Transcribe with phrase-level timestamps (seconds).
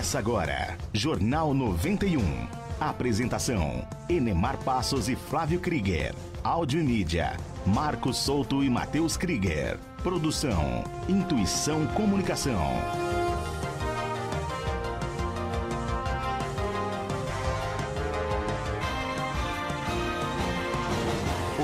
[0.00, 2.22] Começa agora, Jornal 91.
[2.80, 6.14] Apresentação: Enemar Passos e Flávio Krieger.
[6.42, 9.78] Áudio e mídia: Marcos Souto e Matheus Krieger.
[10.02, 12.64] Produção: Intuição Comunicação.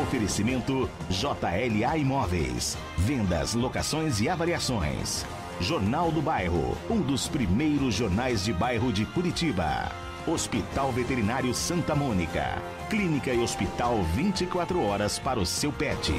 [0.03, 2.77] Oferecimento JLA Imóveis.
[2.99, 5.25] Vendas, locações e avaliações.
[5.61, 9.91] Jornal do Bairro, um dos primeiros jornais de bairro de Curitiba.
[10.27, 12.61] Hospital Veterinário Santa Mônica.
[12.91, 16.13] Clínica e hospital 24 horas para o seu pet.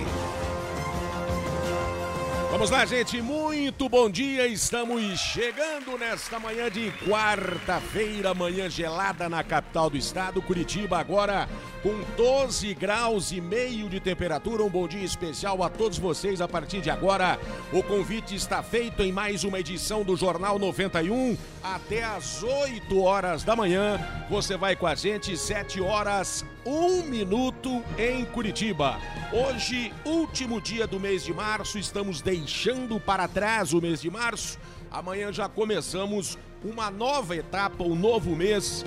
[2.50, 3.22] Vamos lá, gente.
[3.22, 4.48] Muito bom dia.
[4.48, 11.48] Estamos chegando nesta manhã de quarta-feira, manhã gelada na capital do estado, Curitiba, agora
[11.84, 14.63] com 12 graus e meio de temperatura.
[14.63, 17.40] Um bom dia especial a todos vocês a partir de agora.
[17.71, 23.43] O convite está feito em mais uma edição do Jornal 91 até às 8 horas
[23.43, 23.99] da manhã.
[24.29, 28.99] Você vai com a gente 7 horas 1 minuto em Curitiba.
[29.31, 34.58] Hoje, último dia do mês de março, estamos deixando para trás o mês de março.
[34.91, 38.86] Amanhã já começamos uma nova etapa, um novo mês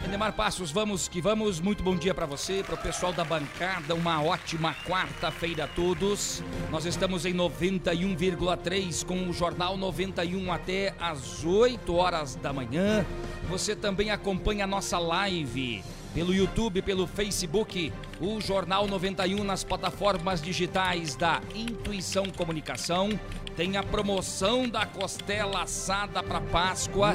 [0.05, 1.61] Endemar Passos, vamos que vamos.
[1.61, 3.95] Muito bom dia para você, para o pessoal da bancada.
[3.95, 6.43] Uma ótima quarta-feira a todos.
[6.71, 13.05] Nós estamos em 91,3 com o Jornal 91 até às 8 horas da manhã.
[13.51, 15.85] Você também acompanha a nossa live
[16.15, 23.11] pelo YouTube, pelo Facebook, o Jornal 91 nas plataformas digitais da Intuição Comunicação.
[23.61, 27.15] Tem a promoção da costela assada para Páscoa.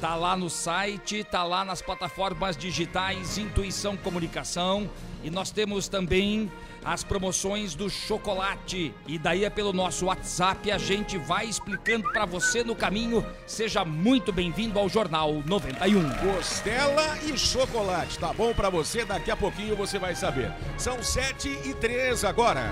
[0.00, 4.90] Tá lá no site, tá lá nas plataformas digitais Intuição Comunicação.
[5.22, 6.50] E nós temos também
[6.84, 8.92] as promoções do chocolate.
[9.06, 13.24] E daí é pelo nosso WhatsApp, a gente vai explicando para você no caminho.
[13.46, 16.10] Seja muito bem-vindo ao Jornal 91.
[16.34, 19.04] Costela e chocolate, tá bom para você?
[19.04, 20.52] Daqui a pouquinho você vai saber.
[20.76, 22.68] São 7 e 3 agora.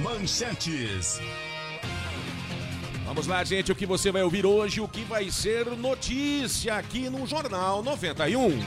[0.00, 1.20] Manchetes.
[3.04, 7.10] Vamos lá, gente, o que você vai ouvir hoje, o que vai ser notícia aqui
[7.10, 8.58] no Jornal 91.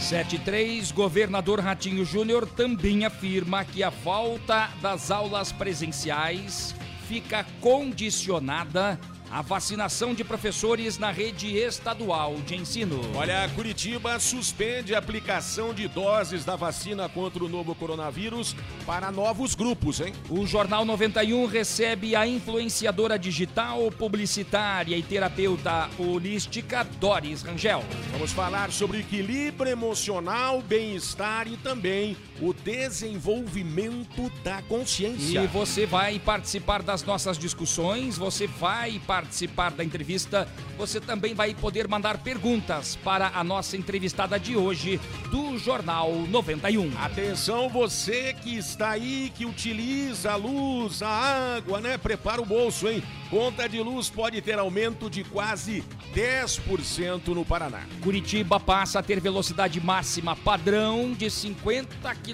[0.00, 6.74] 73, governador Ratinho Júnior também afirma que a volta das aulas presenciais
[7.06, 8.98] fica condicionada
[9.30, 13.00] à vacinação de professores na rede estadual de ensino.
[13.14, 18.54] Olha, Curitiba suspende a aplicação de doses da vacina contra o novo coronavírus
[18.86, 20.12] para novos grupos, hein?
[20.28, 27.84] O Jornal 91 recebe a influenciadora digital, publicitária e terapeuta holística Doris Rangel.
[28.12, 35.42] Vamos falar sobre equilíbrio emocional, bem-estar e também o desenvolvimento da consciência.
[35.42, 41.54] E você vai participar das nossas discussões, você vai participar da entrevista, você também vai
[41.54, 45.00] poder mandar perguntas para a nossa entrevistada de hoje
[45.30, 46.96] do Jornal 91.
[46.98, 51.98] Atenção, você que está aí, que utiliza a luz, a água, né?
[51.98, 53.02] Prepara o bolso, hein?
[53.30, 55.84] Conta de luz pode ter aumento de quase
[56.14, 57.82] 10% no Paraná.
[58.02, 62.27] Curitiba passa a ter velocidade máxima padrão de 50 km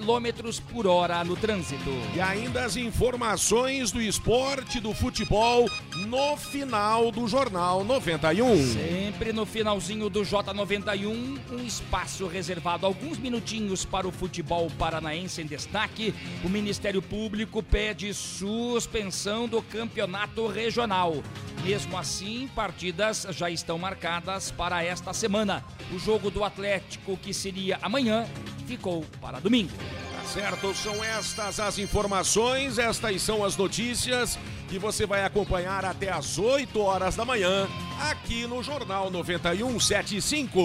[0.69, 1.91] por hora no trânsito.
[2.13, 5.69] E ainda as informações do esporte, do futebol,
[6.07, 8.73] no final do Jornal 91.
[8.73, 15.45] Sempre no finalzinho do J91, um espaço reservado alguns minutinhos para o futebol paranaense em
[15.45, 16.13] destaque.
[16.43, 21.23] O Ministério Público pede suspensão do campeonato regional.
[21.63, 25.63] Mesmo assim, partidas já estão marcadas para esta semana.
[25.91, 28.27] O jogo do Atlético, que seria amanhã,
[28.67, 29.71] ficou para domingo.
[30.33, 30.73] Certo?
[30.73, 34.37] São estas as informações, estas são as notícias
[34.67, 37.67] que você vai acompanhar até às 8 horas da manhã,
[38.09, 40.59] aqui no Jornal 9175.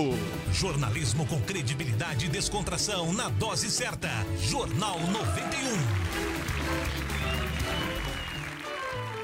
[0.53, 4.11] Jornalismo com credibilidade e descontração na dose certa.
[4.39, 6.21] Jornal 91.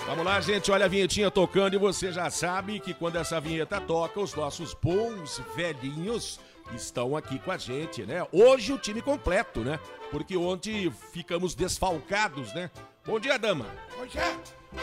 [0.07, 0.71] Vamos lá, gente.
[0.71, 4.73] Olha a vinhetinha tocando e você já sabe que quando essa vinheta toca, os nossos
[4.73, 6.39] bons velhinhos
[6.75, 8.27] estão aqui com a gente, né?
[8.33, 9.79] Hoje o time completo, né?
[10.11, 12.71] Porque ontem ficamos desfalcados, né?
[13.05, 13.67] Bom dia, dama.
[13.97, 14.37] Pois é,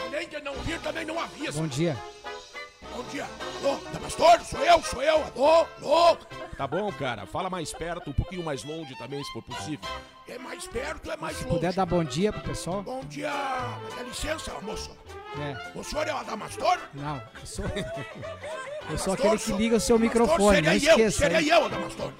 [0.06, 1.60] além de não vir, também não avisa.
[1.60, 1.96] Bom dia.
[2.92, 3.26] Bom dia.
[3.62, 5.16] Alô, Damastor, sou eu, sou eu.
[5.36, 6.16] Alô, alô.
[6.56, 7.26] Tá bom, cara?
[7.26, 9.88] Fala mais perto, um pouquinho mais longe também, se for possível.
[10.28, 11.56] É mais perto, é mais Se longe.
[11.56, 12.82] puder dar bom dia pro pessoal.
[12.82, 13.30] Bom dia.
[13.96, 14.90] Dá licença, moço.
[15.40, 16.78] É, O senhor é o Adamastor?
[16.94, 17.64] não, eu sou,
[18.90, 21.24] eu sou aquele que sou- liga o seu Adamastor, microfone, não serei eu, esqueça.
[21.24, 21.30] hein?
[21.32, 22.12] Serei eu, Adamastor.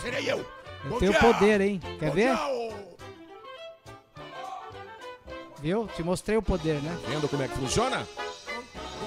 [0.00, 0.38] Serei eu.
[0.38, 1.20] Eu Bom tenho dia.
[1.20, 1.80] poder, hein?
[1.98, 2.34] Quer Bom ver?
[2.36, 2.74] Dia, ô-
[5.60, 5.88] Viu?
[5.96, 6.96] Te mostrei o poder, né?
[7.08, 8.06] Vendo como é que funciona?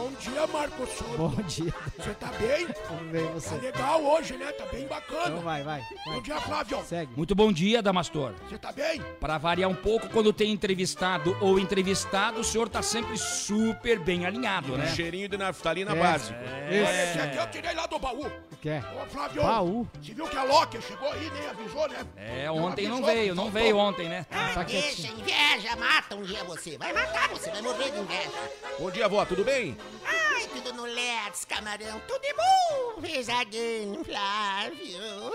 [0.08, 0.90] Bom dia, Marcos.
[1.18, 1.74] Bom dia.
[1.98, 2.66] Você tá bem?
[3.12, 3.56] Ver Tá você.
[3.56, 4.54] legal hoje, né?
[4.54, 5.36] Tá bem Então bacana.
[5.42, 5.82] vai, vai.
[6.06, 6.22] Bom vai.
[6.22, 6.82] dia, Flávio.
[6.86, 7.12] Segue.
[7.18, 8.34] Muito bom dia, Damastor.
[8.48, 9.02] Você tá bem?
[9.20, 14.26] Para variar um pouco, quando tem entrevistado ou entrevistado, o senhor tá sempre super bem
[14.26, 14.88] alinhado, Um né?
[14.96, 15.96] cheirinho de naftalina É.
[15.96, 16.40] básico.
[16.40, 18.32] Olha, esse aqui eu tirei lá do baú.
[18.62, 18.84] Quer?
[18.96, 19.44] Ô, Flávio.
[19.44, 19.88] Baú.
[20.02, 21.98] Você viu que a Loki chegou aí, nem avisou, né?
[22.16, 24.26] É, ontem não avisou, veio, não veio ontem, né?
[24.30, 25.20] Tá Deixa, quietinho.
[25.20, 26.78] inveja, mata um dia você.
[26.78, 28.32] Vai matar você, vai morrer de inveja.
[28.80, 29.78] Bom dia, vó, tudo bem?
[30.06, 33.02] Ai, tudo no Let's, camarão, tudo é bom.
[33.02, 35.32] Pesadinho, Flávio.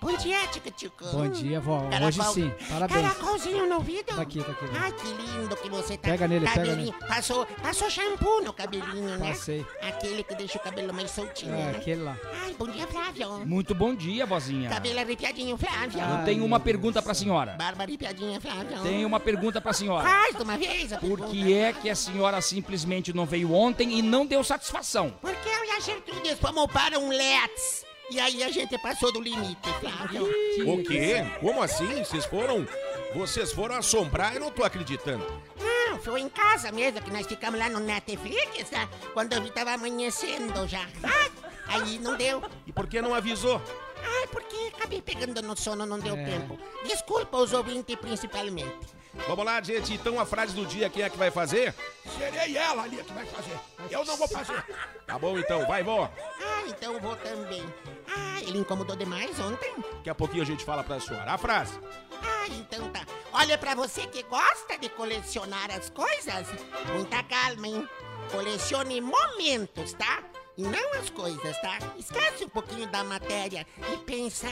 [0.00, 1.04] Bom dia, Tico Tico.
[1.06, 1.88] Bom dia, vó.
[1.88, 2.52] Caracol- Hoje sim.
[2.68, 3.00] Parabéns.
[3.02, 4.14] Caracolzinho no ouvido.
[4.14, 4.64] Tá aqui, tá aqui.
[4.78, 6.08] Ai, que lindo que você tá.
[6.10, 6.92] Pega nele, pega cabelinho.
[7.08, 9.28] Passou, passou shampoo no cabelinho, né?
[9.28, 9.66] Passei.
[9.82, 11.74] Aquele que deixa o cabelo mais soltinho, É, né?
[11.78, 12.16] aquele lá.
[12.44, 13.46] Ai, bom dia, Flávio.
[13.46, 14.68] Muito bom dia, vozinha.
[14.70, 16.00] Cabelo arrepiadinho, Flávio.
[16.00, 17.52] Eu tenho uma pergunta pra senhora.
[17.52, 18.82] Barba arrepiadinha, Flávio.
[18.82, 20.06] Tenho uma pergunta pra senhora.
[20.08, 21.30] Faz de uma vez a Por pergunta.
[21.30, 25.10] que é que a senhora simplesmente não veio ontem e não deu satisfação?
[25.20, 27.84] Porque eu e a Gertrudes fomos para um Let's.
[28.08, 30.24] E aí a gente passou do limite, Flávio.
[30.64, 31.16] O quê?
[31.40, 32.04] Como assim?
[32.04, 32.66] Vocês foram.
[33.14, 34.34] Vocês foram assombrar?
[34.34, 35.26] Eu não tô acreditando.
[35.60, 38.88] Não, foi em casa mesmo que nós ficamos lá no Netflix, né?
[39.12, 40.86] Quando eu vi tava amanhecendo já.
[41.02, 41.30] Ah,
[41.66, 42.42] aí não deu.
[42.66, 43.60] E por que não avisou?
[44.02, 46.24] Ai, porque acabei pegando no sono, não deu É.
[46.24, 46.56] tempo.
[46.86, 48.95] Desculpa os ouvintes principalmente.
[49.26, 49.94] Vamos lá, gente.
[49.94, 51.74] Então a frase do dia, quem é que vai fazer?
[52.16, 53.58] Serei ela ali que vai fazer.
[53.90, 54.64] Eu não vou fazer.
[55.06, 56.10] Tá bom então, vai, vó.
[56.40, 57.64] Ah, então eu vou também.
[58.08, 59.74] Ah, ele incomodou demais ontem?
[59.96, 61.32] Daqui a pouquinho a gente fala pra senhora.
[61.32, 61.78] A frase.
[62.22, 63.04] Ah, então tá.
[63.32, 66.46] Olha, pra você que gosta de colecionar as coisas,
[66.92, 67.88] muita calma, hein?
[68.30, 70.22] Colecione momentos, tá?
[70.56, 71.78] E não as coisas, tá?
[71.98, 74.48] Esquece um pouquinho da matéria e pensa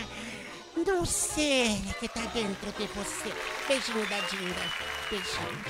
[0.77, 3.33] no ser que tá dentro de você.
[3.69, 4.61] Beijinho da Dinda.
[5.11, 5.65] Beijinho.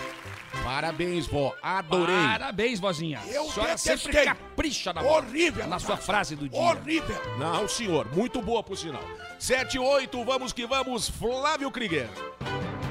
[0.62, 1.54] Parabéns, vó.
[1.62, 2.14] Adorei.
[2.14, 3.20] Parabéns, vozinha.
[3.26, 5.66] Eu a senhora sempre capricha na, Horrível.
[5.66, 6.58] na sua frase do dia.
[6.58, 7.20] Horrível.
[7.38, 8.06] Não, senhor.
[8.14, 9.02] Muito boa, por sinal.
[9.38, 11.08] 7 e 8, vamos que vamos.
[11.08, 12.08] Flávio Krieger.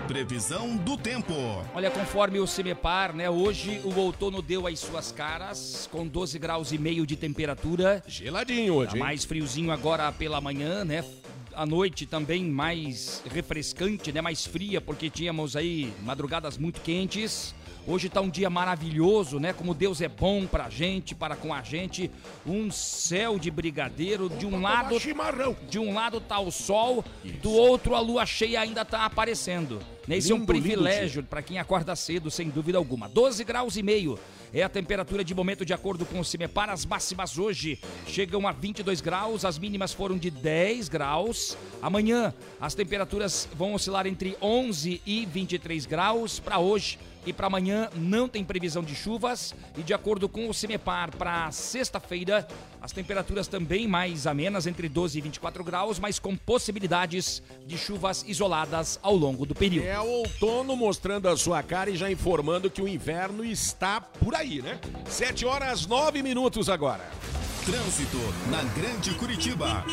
[0.07, 1.33] Previsão do tempo.
[1.73, 3.29] Olha, conforme o Semepar, né?
[3.29, 8.03] Hoje o outono deu as suas caras, com 12 graus e meio de temperatura.
[8.05, 11.03] Geladinho hoje, Tá mais friozinho agora pela manhã, né?
[11.55, 14.21] À noite também mais refrescante, né?
[14.21, 17.53] Mais fria, porque tínhamos aí madrugadas muito quentes.
[17.85, 19.51] Hoje tá um dia maravilhoso, né?
[19.51, 22.09] Como Deus é bom pra gente, para com a gente.
[22.45, 25.55] Um céu de brigadeiro, de um Tomar lado chimarrão.
[25.69, 27.03] de um lado tá o sol,
[27.41, 29.79] do outro a lua cheia ainda tá aparecendo.
[30.07, 30.17] Né?
[30.17, 33.09] Esse é um Lindo, lindo privilégio para quem acorda cedo, sem dúvida alguma.
[33.09, 34.17] 12 graus e meio
[34.53, 36.69] é a temperatura de momento de acordo com o Cimepar.
[36.69, 41.57] As máximas hoje chegam a 22 graus, as mínimas foram de 10 graus.
[41.81, 42.31] Amanhã
[42.61, 46.39] as temperaturas vão oscilar entre 11 e 23 graus.
[46.39, 50.53] Para hoje e para amanhã não tem previsão de chuvas e de acordo com o
[50.53, 52.47] Cimepar para sexta-feira
[52.81, 58.25] as temperaturas também mais amenas entre 12 e 24 graus, mas com possibilidades de chuvas
[58.27, 59.87] isoladas ao longo do período.
[59.87, 64.35] É o outono mostrando a sua cara e já informando que o inverno está por
[64.35, 64.79] aí, né?
[65.05, 67.09] 7 horas 9 minutos agora.
[67.65, 68.17] Trânsito
[68.51, 69.85] na Grande Curitiba.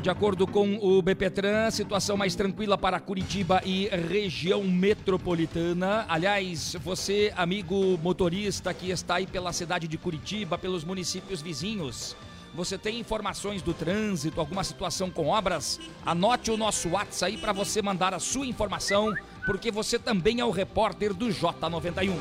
[0.00, 6.06] De acordo com o BPTran, situação mais tranquila para Curitiba e região metropolitana.
[6.08, 12.14] Aliás, você, amigo motorista que está aí pela cidade de Curitiba, pelos municípios vizinhos,
[12.54, 15.78] você tem informações do trânsito, alguma situação com obras?
[16.06, 19.12] Anote o nosso WhatsApp aí para você mandar a sua informação,
[19.44, 22.16] porque você também é o repórter do J91.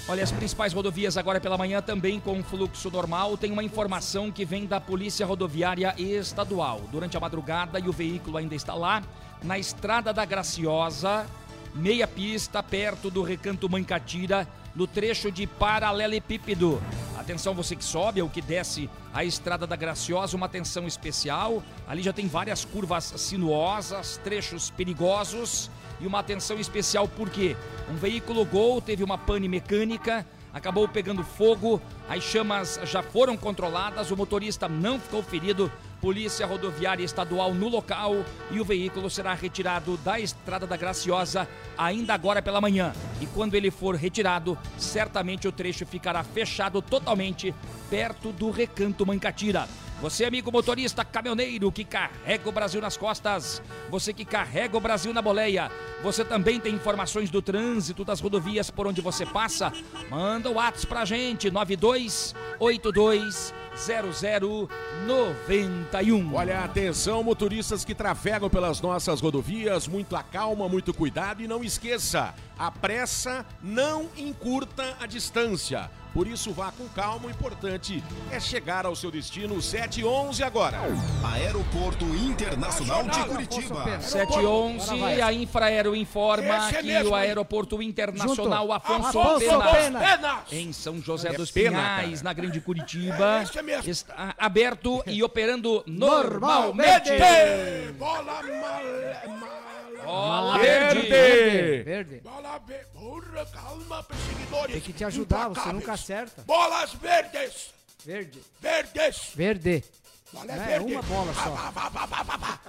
[0.08, 3.36] Olha, as principais rodovias agora pela manhã também com fluxo normal.
[3.36, 6.80] Tem uma informação que vem da Polícia Rodoviária Estadual.
[6.90, 9.02] Durante a madrugada e o veículo ainda está lá,
[9.42, 11.26] na Estrada da Graciosa,
[11.74, 16.80] meia pista, perto do Recanto Mancatira, no trecho de paralelepípedo.
[17.18, 21.64] Atenção você que sobe ou que desce a Estrada da Graciosa, uma atenção especial.
[21.88, 25.68] Ali já tem várias curvas sinuosas, trechos perigosos
[26.00, 27.56] e uma atenção especial porque
[27.90, 34.12] um veículo Gol teve uma pane mecânica, acabou pegando fogo, as chamas já foram controladas,
[34.12, 35.72] o motorista não ficou ferido.
[36.00, 42.14] Polícia Rodoviária Estadual no local e o veículo será retirado da Estrada da Graciosa ainda
[42.14, 42.92] agora pela manhã.
[43.20, 47.52] E quando ele for retirado, certamente o trecho ficará fechado totalmente
[47.90, 49.68] perto do Recanto Mancatira.
[50.00, 55.12] Você, amigo motorista caminhoneiro que carrega o Brasil nas costas, você que carrega o Brasil
[55.12, 55.72] na boleia,
[56.04, 59.72] você também tem informações do trânsito das rodovias por onde você passa?
[60.08, 66.34] Manda o WhatsApp pra gente, 9282 0091.
[66.34, 72.34] Olha, atenção, motoristas que trafegam pelas nossas rodovias, muita calma, muito cuidado e não esqueça,
[72.58, 75.90] a pressa não encurta a distância.
[76.14, 80.78] Por isso, vá com calma, o importante é chegar ao seu destino 711 agora.
[81.22, 83.84] Aeroporto Internacional de Curitiba.
[83.84, 84.00] Pena.
[84.00, 85.20] 711, Agora vai.
[85.20, 87.14] a Infraero informa é que mesmo, o?
[87.14, 88.72] Aeroporto Internacional.
[88.72, 90.00] Afonso, Afonso Pena, Pena.
[90.00, 90.38] Penas!
[90.50, 92.24] em São José É dos pena, Pinhais, cara.
[92.24, 93.90] na Grande Curitiba, É mesmo.
[93.90, 97.10] está aberto e operando normalmente.
[97.10, 97.92] Normalmente.
[97.98, 99.38] Bola mal...
[99.38, 99.58] mal...
[100.04, 101.08] Bola Verde!
[101.08, 101.82] verde.
[101.82, 102.20] Verde.
[102.20, 102.86] Bola verde.
[102.94, 104.72] Porra, calma, perseguidores.
[104.72, 106.42] Tem que te ajudar, você nunca acerta.
[106.42, 107.74] Bolas verdes.
[108.04, 108.42] Verde.
[108.58, 109.32] Verdes.
[109.34, 109.84] Verde.
[110.32, 110.92] Bola é é verde.
[110.94, 111.50] uma bola só.
[111.50, 112.60] Vá, vá, vá.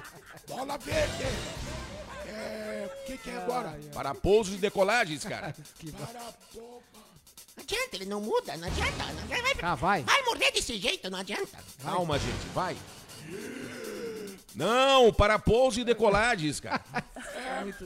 [0.48, 1.24] Bola verde.
[2.28, 2.90] É...
[2.92, 3.80] O que que é agora?
[3.94, 5.56] Para pousos e decolagens, cara.
[5.98, 6.34] Para...
[7.60, 9.04] Não adianta, ele não muda, não adianta.
[9.04, 9.44] Não adianta.
[9.44, 10.04] Vai, Ah, vai.
[10.04, 11.58] vai morrer desse jeito, não adianta.
[11.84, 12.78] Calma, gente, vai.
[14.56, 16.82] Não, para pouso e decolagens, cara.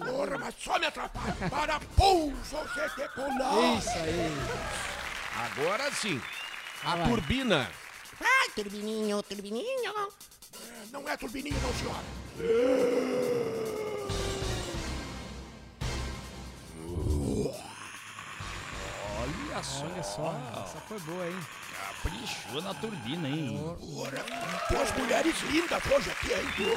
[0.06, 1.50] Porra, mas só me atrapalha.
[1.50, 3.78] Para pouso, você decolar.
[3.80, 4.32] Isso aí.
[5.36, 6.22] Agora sim.
[6.84, 7.10] A Vai.
[7.10, 7.72] turbina.
[8.20, 9.92] Vai, turbininho, turbininho.
[9.92, 12.04] É, Não é turbininho, não, senhora.
[19.54, 21.36] Olha só, Olha só, essa foi boa, hein?
[22.04, 23.76] caprichou na turbina, hein?
[23.80, 24.12] Porra,
[24.68, 26.74] tem umas mulheres lindas hoje aqui, hein?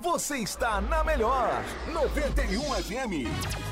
[0.00, 3.71] Você está na melhor 91 FM.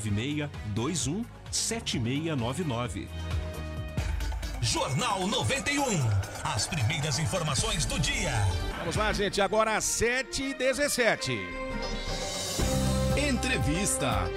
[0.09, 3.07] 21 7699.
[4.61, 5.83] Jornal 91.
[6.43, 8.31] As primeiras informações do dia.
[8.79, 11.31] Vamos lá, gente, agora às 7 e 17.
[13.17, 14.29] Entrevista.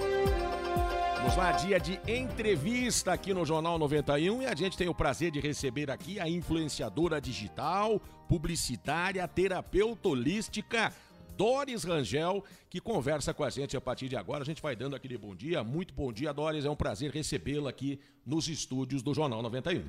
[1.18, 5.31] Vamos lá, dia de entrevista aqui no Jornal 91 e a gente tem o prazer
[5.31, 7.98] de receber aqui a influenciadora digital,
[8.29, 10.92] publicitária, terapeuta holística,
[11.37, 14.42] Doris Rangel, que conversa com a gente a partir de agora.
[14.42, 15.62] A gente vai dando aquele bom dia.
[15.64, 16.64] Muito bom dia, Doris.
[16.64, 19.85] É um prazer recebê-la aqui nos estúdios do Jornal 91.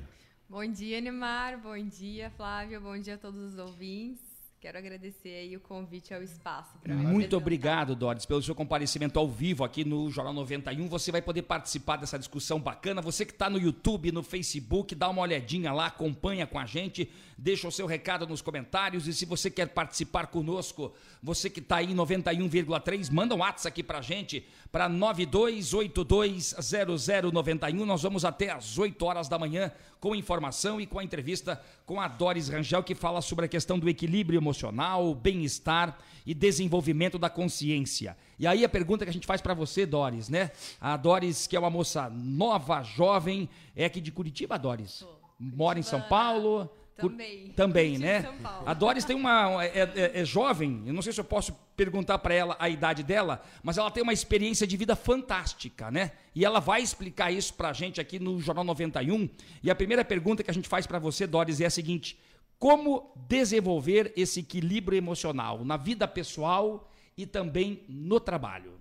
[0.48, 1.60] Bom dia, Neymar.
[1.60, 2.80] Bom dia, Flávio.
[2.80, 4.36] Bom dia a todos os ouvintes.
[4.58, 6.76] Quero agradecer aí o convite ao espaço.
[6.84, 10.88] Muito obrigado, Doris, pelo seu comparecimento ao vivo aqui no Jornal 91.
[10.88, 13.02] Você vai poder participar dessa discussão bacana.
[13.02, 17.08] Você que está no YouTube, no Facebook, dá uma olhadinha lá, acompanha com a gente,
[17.36, 19.06] deixa o seu recado nos comentários.
[19.06, 23.68] E se você quer participar conosco, você que está aí em 91,3, manda um WhatsApp
[23.68, 27.84] aqui pra gente, para 92820091.
[27.84, 29.70] Nós vamos até às 8 horas da manhã
[30.00, 33.78] com informação e com a entrevista com a Doris Rangel, que fala sobre a questão
[33.78, 38.16] do equilíbrio emocional, bem-estar e desenvolvimento da consciência.
[38.38, 40.50] E aí a pergunta que a gente faz para você, Doris, né?
[40.80, 45.04] A Doris, que é uma moça nova, jovem, é aqui de Curitiba, Doris?
[45.38, 46.68] Mora em São Paulo?
[46.96, 47.48] Também.
[47.50, 48.22] Também, né?
[48.64, 49.62] A Doris tem uma.
[49.64, 53.02] É, é- é jovem, eu não sei se eu posso perguntar para ela a idade
[53.02, 56.12] dela, mas ela tem uma experiência de vida fantástica, né?
[56.34, 59.28] E ela vai explicar isso pra gente aqui no Jornal 91.
[59.62, 62.18] E a primeira pergunta que a gente faz para você, Doris, é a seguinte:
[62.58, 68.80] como desenvolver esse equilíbrio emocional na vida pessoal e também no trabalho?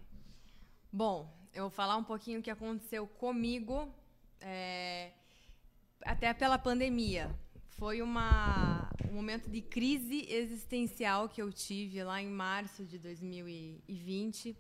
[0.91, 3.93] Bom, eu vou falar um pouquinho o que aconteceu comigo,
[4.39, 5.11] é,
[6.01, 7.35] até pela pandemia.
[7.77, 14.55] Foi uma, um momento de crise existencial que eu tive lá em março de 2020.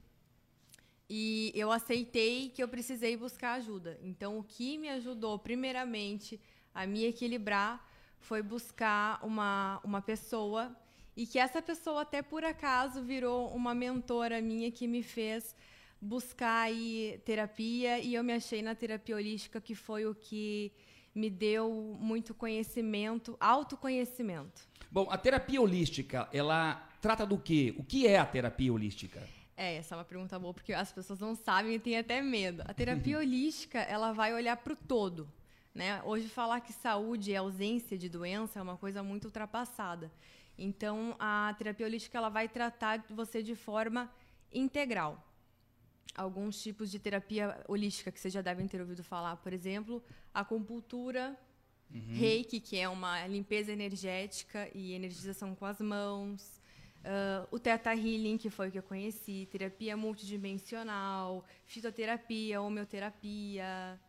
[1.09, 3.97] E eu aceitei que eu precisei buscar ajuda.
[4.03, 6.41] Então, o que me ajudou, primeiramente,
[6.73, 10.75] a me equilibrar foi buscar uma, uma pessoa
[11.15, 15.55] e que essa pessoa, até por acaso, virou uma mentora minha que me fez
[16.01, 20.73] buscar aí terapia e eu me achei na terapia holística, que foi o que
[21.15, 24.67] me deu muito conhecimento, autoconhecimento.
[24.91, 27.73] Bom, a terapia holística, ela trata do quê?
[27.77, 29.25] O que é a terapia holística?
[29.55, 32.61] É, essa é uma pergunta boa, porque as pessoas não sabem e têm até medo.
[32.65, 35.31] A terapia holística, ela vai olhar para o todo.
[35.73, 36.01] Né?
[36.03, 40.11] Hoje, falar que saúde é ausência de doença é uma coisa muito ultrapassada.
[40.57, 44.11] Então, a terapia holística ela vai tratar você de forma
[44.53, 45.21] integral.
[46.15, 50.01] Alguns tipos de terapia holística que vocês já devem ter ouvido falar, por exemplo,
[50.33, 51.37] acupuntura,
[51.93, 52.13] uhum.
[52.13, 56.61] reiki, que é uma limpeza energética e energização com as mãos,
[57.05, 63.99] uh, o Theta Healing, que foi o que eu conheci, terapia multidimensional, fitoterapia, homeoterapia,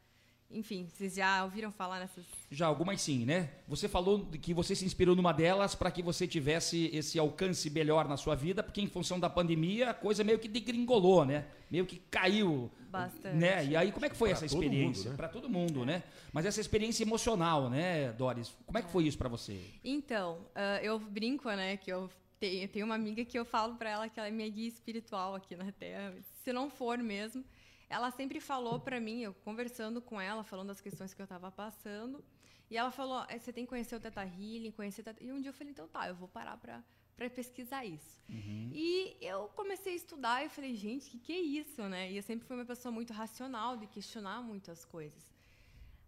[0.51, 2.25] enfim, vocês já ouviram falar nessas?
[2.51, 3.51] Já, algumas sim, né?
[3.67, 8.09] Você falou que você se inspirou numa delas para que você tivesse esse alcance melhor
[8.09, 11.47] na sua vida, porque em função da pandemia a coisa meio que degringolou, né?
[11.71, 12.71] Meio que caiu.
[12.89, 13.37] Bastante.
[13.37, 13.67] Né?
[13.67, 15.11] E aí, como é que foi pra essa experiência?
[15.11, 15.17] Né?
[15.17, 16.03] Para todo mundo, né?
[16.33, 18.55] Mas essa experiência emocional, né, Doris?
[18.65, 19.61] Como é que foi isso para você?
[19.85, 23.91] Então, uh, eu brinco, né, que eu tenho, tenho uma amiga que eu falo para
[23.91, 26.15] ela que ela é minha guia espiritual aqui na Terra.
[26.45, 27.45] Se não for mesmo
[27.89, 31.51] ela sempre falou para mim, eu conversando com ela, falando das questões que eu estava
[31.51, 32.25] passando,
[32.71, 35.23] e ela falou: é, você tem que conhecer o Teta Healing, conhecer Teta...
[35.23, 36.83] E um dia eu falei: então tá, eu vou parar para
[37.17, 38.23] para pesquisar isso.
[38.29, 38.71] Uhum.
[38.75, 42.13] E eu comecei a estudar e falei, gente, o que, que é isso, né?
[42.13, 45.36] E eu sempre fui uma pessoa muito racional, de questionar muitas coisas.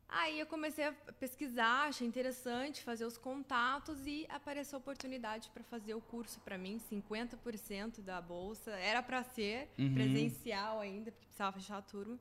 [0.08, 5.62] Aí eu comecei a pesquisar, achei interessante fazer os contatos e apareceu a oportunidade para
[5.62, 8.70] fazer o curso para mim, 50% da bolsa.
[8.70, 9.92] Era para ser uhum.
[9.92, 12.18] presencial ainda, porque precisava fechar a turma.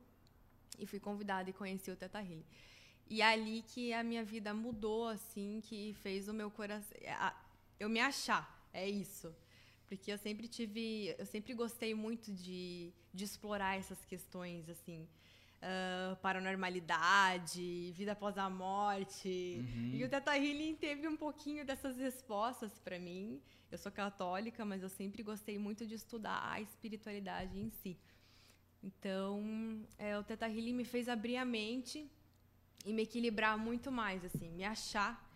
[0.78, 2.44] E fui convidada e conheci o Teta Healing.
[3.10, 6.98] E é ali que a minha vida mudou, assim, que fez o meu coração.
[7.80, 9.34] Eu me achar, é isso.
[9.88, 11.16] Porque eu sempre tive.
[11.18, 15.08] Eu sempre gostei muito de, de explorar essas questões, assim
[15.62, 19.58] uh, paranormalidade, vida após a morte.
[19.60, 19.92] Uhum.
[19.94, 23.42] E o Teta Healing teve um pouquinho dessas respostas para mim.
[23.72, 27.98] Eu sou católica, mas eu sempre gostei muito de estudar a espiritualidade em si.
[28.82, 32.10] Então, é, o Teta Healing me fez abrir a mente
[32.86, 35.27] e me equilibrar muito mais, assim, me achar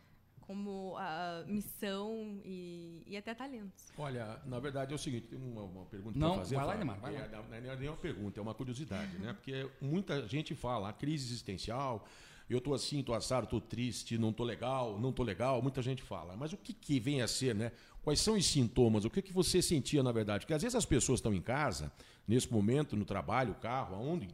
[0.51, 3.85] como a missão e, e, até talentos.
[3.97, 6.55] Olha, na verdade é o seguinte, tem uma, uma pergunta para fazer.
[6.55, 7.19] Vai lá, Neymar, vai lá.
[7.19, 9.31] É, não é nem uma pergunta, é uma curiosidade, né?
[9.31, 12.05] Porque muita gente fala, a crise existencial,
[12.49, 16.03] eu tô assim, tô assado, tô triste, não tô legal, não tô legal, muita gente
[16.03, 16.35] fala.
[16.35, 17.71] Mas o que, que vem a ser, né?
[18.03, 19.05] Quais são os sintomas?
[19.05, 20.43] O que, que você sentia, na verdade?
[20.43, 21.93] Porque às vezes as pessoas estão em casa,
[22.27, 24.27] nesse momento, no trabalho, carro, aonde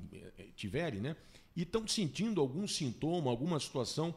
[0.55, 1.15] tiverem, né?
[1.55, 4.15] E estão sentindo algum sintoma, alguma situação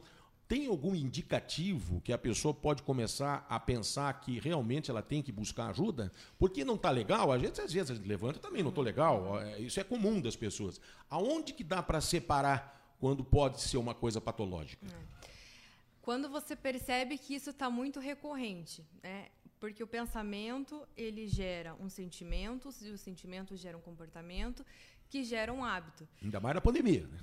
[0.50, 5.30] tem algum indicativo que a pessoa pode começar a pensar que realmente ela tem que
[5.30, 6.10] buscar ajuda?
[6.40, 9.78] Porque não está legal, a gente às vezes levanta também, não estou legal, é, isso
[9.78, 10.80] é comum das pessoas.
[11.08, 14.84] Aonde que dá para separar quando pode ser uma coisa patológica?
[14.84, 15.28] É.
[16.02, 19.28] Quando você percebe que isso está muito recorrente, né?
[19.60, 24.66] Porque o pensamento ele gera um sentimento e os sentimentos geram um comportamento
[25.08, 26.08] que gera um hábito.
[26.20, 27.06] Ainda mais na pandemia.
[27.06, 27.18] Né?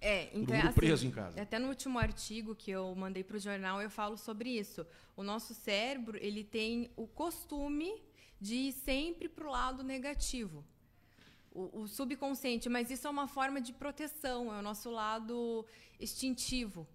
[0.00, 1.40] É, então, Todo mundo assim, preso em casa.
[1.40, 4.86] Até no último artigo que eu mandei para o jornal, eu falo sobre isso.
[5.16, 8.02] O nosso cérebro, ele tem o costume
[8.40, 10.64] de ir sempre para o lado negativo.
[11.50, 15.64] O, o, subconsciente, mas isso é uma forma de proteção, é o nosso lado
[15.98, 16.86] instintivo.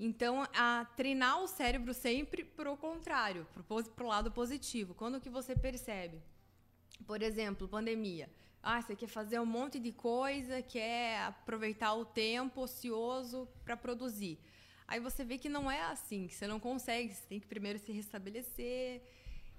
[0.00, 3.46] Então, a treinar o cérebro sempre para o contrário,
[3.94, 4.94] para o lado positivo.
[4.94, 6.20] Quando que você percebe?
[7.06, 8.30] Por exemplo, pandemia.
[8.66, 14.38] Ah, você quer fazer um monte de coisa, quer aproveitar o tempo ocioso para produzir.
[14.88, 17.78] Aí você vê que não é assim, que você não consegue, você tem que primeiro
[17.78, 19.02] se restabelecer.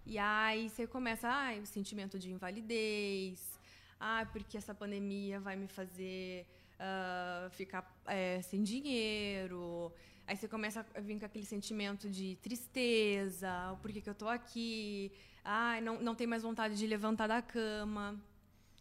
[0.08, 3.60] E aí você começa, ah, o sentimento de invalidez,
[4.00, 6.48] ah, porque essa pandemia vai me fazer
[6.80, 9.94] uh, ficar é, sem dinheiro.
[10.26, 14.28] Aí você começa a vir com aquele sentimento de tristeza, por que, que eu tô
[14.28, 15.12] aqui?
[15.44, 18.20] Ah, não, não tem mais vontade de levantar da cama.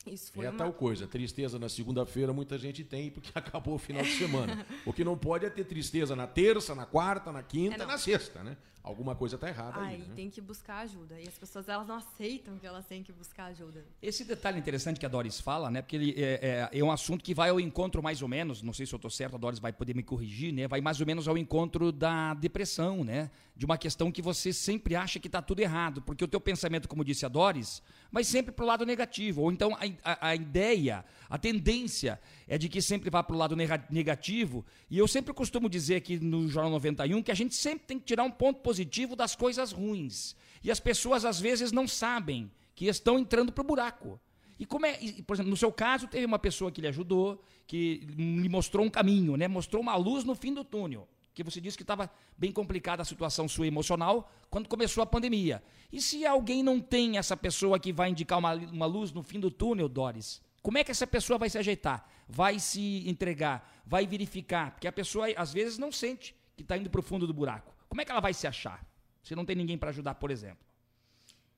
[0.07, 0.59] Isso foi é uma...
[0.59, 1.07] tal coisa.
[1.07, 4.67] Tristeza na segunda-feira muita gente tem porque acabou o final de semana.
[4.85, 7.99] o que não pode é ter tristeza na terça, na quarta, na quinta, é na
[7.99, 8.57] sexta, né?
[8.85, 9.95] Alguma coisa está errada aí.
[9.95, 10.13] Aí né?
[10.15, 11.19] tem que buscar ajuda.
[11.19, 13.83] E as pessoas elas não aceitam que elas têm que buscar ajuda.
[14.03, 15.81] Esse detalhe interessante que a Doris fala, né?
[15.81, 18.75] Porque ele é, é, é um assunto que vai ao encontro mais ou menos, não
[18.75, 20.69] sei se eu estou certo, a Doris vai poder me corrigir, né?
[20.69, 23.31] Vai mais ou menos ao encontro da depressão, né?
[23.57, 26.89] De uma questão que você sempre acha que está tudo errado, porque o teu pensamento,
[26.89, 29.43] como disse a Doris, vai sempre para o lado negativo.
[29.43, 33.39] Ou então a, a, a ideia, a tendência é de que sempre vá para o
[33.39, 33.55] lado
[33.91, 34.67] negativo.
[34.91, 38.05] E eu sempre costumo dizer aqui no Jornal 91 que a gente sempre tem que
[38.05, 40.35] tirar um ponto positivo das coisas ruins.
[40.63, 44.21] E as pessoas às vezes não sabem que estão entrando para o buraco.
[44.59, 48.07] E como é, por exemplo, no seu caso, teve uma pessoa que lhe ajudou, que
[48.17, 49.49] lhe mostrou um caminho, né?
[49.49, 51.09] Mostrou uma luz no fim do túnel.
[51.35, 55.63] Que você disse que estava bem complicada a situação sua emocional quando começou a pandemia.
[55.93, 59.41] E se alguém não tem essa pessoa que vai indicar uma, uma luz no fim
[59.41, 60.41] do túnel, Doris?
[60.63, 62.09] Como é que essa pessoa vai se ajeitar?
[62.29, 63.83] Vai se entregar?
[63.85, 64.71] Vai verificar?
[64.71, 67.75] Porque a pessoa, às vezes, não sente que está indo para o fundo do buraco.
[67.89, 68.83] Como é que ela vai se achar?
[69.23, 70.65] Se não tem ninguém para ajudar, por exemplo.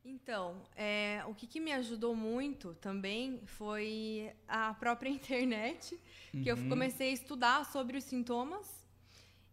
[0.04, 5.98] Então, é, o que, que, me ajudou muito também foi a própria internet,
[6.30, 6.58] que uhum.
[6.58, 8.85] eu comecei a estudar sobre os sintomas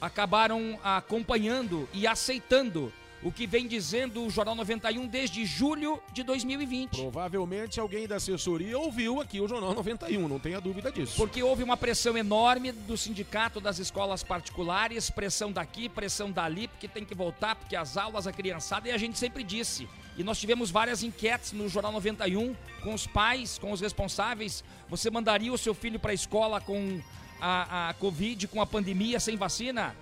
[0.00, 6.96] acabaram acompanhando e aceitando o que vem dizendo o Jornal 91 desde julho de 2020.
[6.96, 11.16] Provavelmente alguém da assessoria ouviu aqui o Jornal 91, não tenha dúvida disso.
[11.16, 16.86] Porque houve uma pressão enorme do sindicato das escolas particulares, pressão daqui, pressão dali, porque
[16.86, 19.88] tem que voltar, porque as aulas, a criançada, e a gente sempre disse.
[20.16, 24.64] E nós tivemos várias enquetes no Jornal 91 com os pais, com os responsáveis.
[24.88, 27.00] Você mandaria o seu filho para a escola com
[27.40, 29.94] a, a Covid, com a pandemia, sem vacina?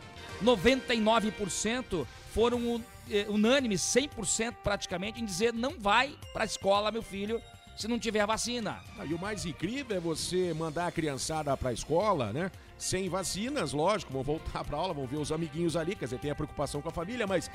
[0.42, 7.40] 99% foram eh, unânimes, 100% praticamente, em dizer não vai para a escola, meu filho,
[7.76, 8.80] se não tiver vacina.
[8.98, 12.50] Ah, e o mais incrível é você mandar a criançada para a escola, né?
[12.78, 16.30] Sem vacinas, lógico, vão voltar para aula, vão ver os amiguinhos ali, quer dizer, tem
[16.30, 17.50] a preocupação com a família, mas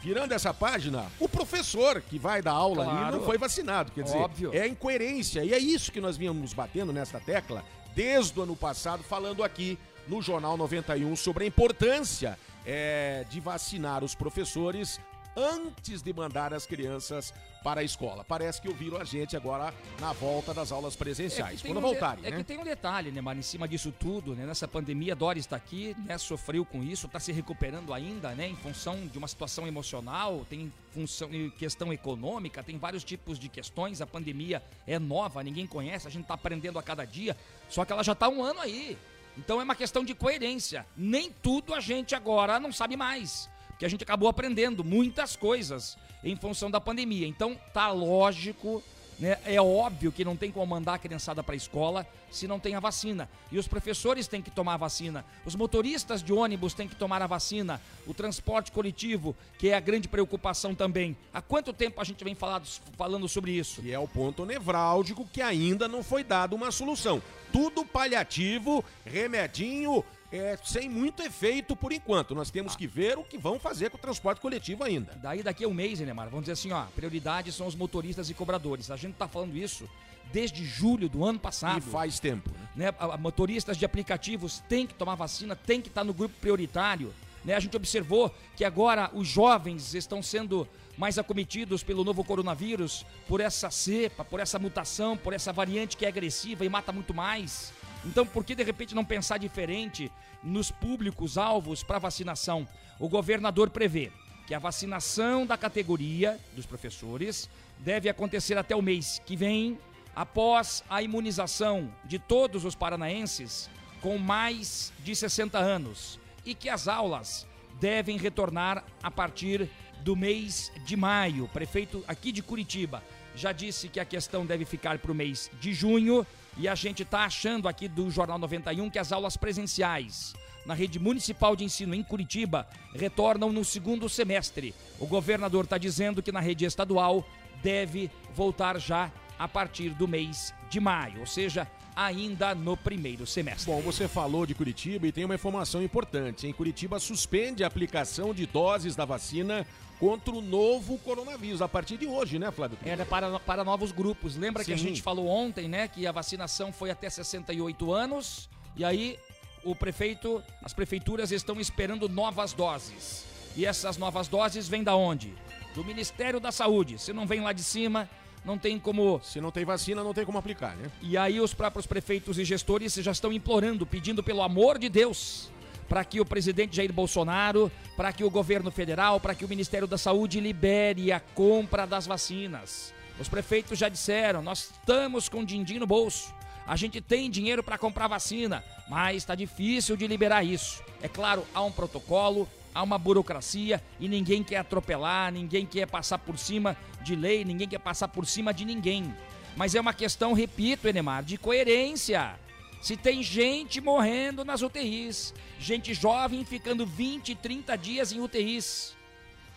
[0.00, 2.98] virando essa página, o professor que vai dar aula claro.
[2.98, 3.90] ali não foi vacinado.
[3.92, 4.54] Quer dizer, Óbvio.
[4.54, 5.44] é incoerência.
[5.44, 9.78] E é isso que nós vínhamos batendo nesta tecla desde o ano passado, falando aqui
[10.06, 15.00] no Jornal 91 sobre a importância é, de vacinar os professores
[15.34, 18.24] antes de mandar as crianças para a escola.
[18.24, 22.26] Parece que ouviram a gente agora na volta das aulas presenciais, é quando um voltarem.
[22.26, 22.36] É né?
[22.36, 24.44] que tem um detalhe, né, Mara, em cima disso tudo, né?
[24.44, 26.18] Nessa pandemia, Doris está aqui, né?
[26.18, 28.48] Sofreu com isso, está se recuperando ainda, né?
[28.48, 34.00] Em função de uma situação emocional, tem função, questão econômica, tem vários tipos de questões.
[34.00, 37.36] A pandemia é nova, ninguém conhece, a gente está aprendendo a cada dia.
[37.68, 38.98] Só que ela já está um ano aí.
[39.38, 40.84] Então é uma questão de coerência.
[40.96, 43.48] Nem tudo a gente agora não sabe mais.
[43.68, 47.26] Porque a gente acabou aprendendo muitas coisas em função da pandemia.
[47.26, 48.82] Então tá lógico
[49.18, 49.38] né?
[49.44, 52.74] É óbvio que não tem como mandar a criançada para a escola se não tem
[52.74, 53.28] a vacina.
[53.50, 55.24] E os professores têm que tomar a vacina.
[55.44, 57.80] Os motoristas de ônibus têm que tomar a vacina.
[58.06, 61.16] O transporte coletivo, que é a grande preocupação também.
[61.32, 63.80] Há quanto tempo a gente vem falado, falando sobre isso?
[63.82, 67.22] E é o ponto nevrálgico que ainda não foi dado uma solução.
[67.50, 72.34] Tudo paliativo, remedinho, é, sem muito efeito por enquanto.
[72.34, 75.12] Nós temos que ver o que vão fazer com o transporte coletivo ainda.
[75.22, 78.34] Daí daqui a um mês, Neymar, vamos dizer assim, ó, prioridade são os motoristas e
[78.34, 78.90] cobradores.
[78.90, 79.88] A gente está falando isso
[80.32, 81.78] desde julho do ano passado.
[81.78, 82.50] E faz tempo.
[82.76, 82.86] Né?
[82.86, 83.16] né?
[83.18, 87.12] Motoristas de aplicativos têm que tomar vacina, têm que estar tá no grupo prioritário.
[87.44, 87.54] Né?
[87.54, 93.40] A gente observou que agora os jovens estão sendo mais acometidos pelo novo coronavírus, por
[93.40, 97.72] essa cepa, por essa mutação, por essa variante que é agressiva e mata muito mais.
[98.04, 100.10] Então, por que de repente não pensar diferente
[100.42, 102.66] nos públicos alvos para vacinação?
[102.98, 104.12] O governador prevê
[104.46, 109.78] que a vacinação da categoria dos professores deve acontecer até o mês que vem,
[110.16, 113.68] após a imunização de todos os paranaenses
[114.00, 117.46] com mais de 60 anos, e que as aulas
[117.80, 119.68] devem retornar a partir
[120.00, 121.44] do mês de maio.
[121.44, 123.02] O prefeito aqui de Curitiba
[123.34, 126.26] já disse que a questão deve ficar para o mês de junho
[126.58, 130.34] e a gente está achando aqui do Jornal 91 que as aulas presenciais
[130.66, 134.74] na rede municipal de ensino em Curitiba retornam no segundo semestre.
[134.98, 137.26] O governador está dizendo que na rede estadual
[137.62, 143.72] deve voltar já a partir do mês de maio, ou seja, ainda no primeiro semestre.
[143.72, 146.46] Bom, você falou de Curitiba e tem uma informação importante.
[146.46, 149.66] Em Curitiba suspende a aplicação de doses da vacina
[149.98, 152.78] contra o novo coronavírus a partir de hoje, né, Flávio?
[152.84, 154.36] Era para, para novos grupos.
[154.36, 154.84] Lembra que a Sim.
[154.84, 159.18] gente falou ontem, né, que a vacinação foi até 68 anos e aí
[159.64, 163.26] o prefeito, as prefeituras estão esperando novas doses.
[163.56, 165.34] E essas novas doses vêm da onde?
[165.74, 166.98] Do Ministério da Saúde.
[166.98, 168.08] Se não vem lá de cima,
[168.44, 169.20] não tem como.
[169.22, 170.90] Se não tem vacina, não tem como aplicar, né?
[171.02, 175.50] E aí os próprios prefeitos e gestores já estão implorando, pedindo pelo amor de Deus,
[175.88, 179.86] para que o presidente Jair Bolsonaro, para que o governo federal, para que o Ministério
[179.86, 182.92] da Saúde libere a compra das vacinas.
[183.18, 186.32] Os prefeitos já disseram, nós estamos com din-din no bolso.
[186.66, 190.82] A gente tem dinheiro para comprar vacina, mas está difícil de liberar isso.
[191.02, 196.18] É claro, há um protocolo, há uma burocracia e ninguém quer atropelar, ninguém quer passar
[196.18, 199.12] por cima de lei, ninguém quer passar por cima de ninguém.
[199.56, 202.38] Mas é uma questão, repito, Enemar, de coerência.
[202.80, 208.96] Se tem gente morrendo nas UTIs, gente jovem ficando 20, 30 dias em UTIs,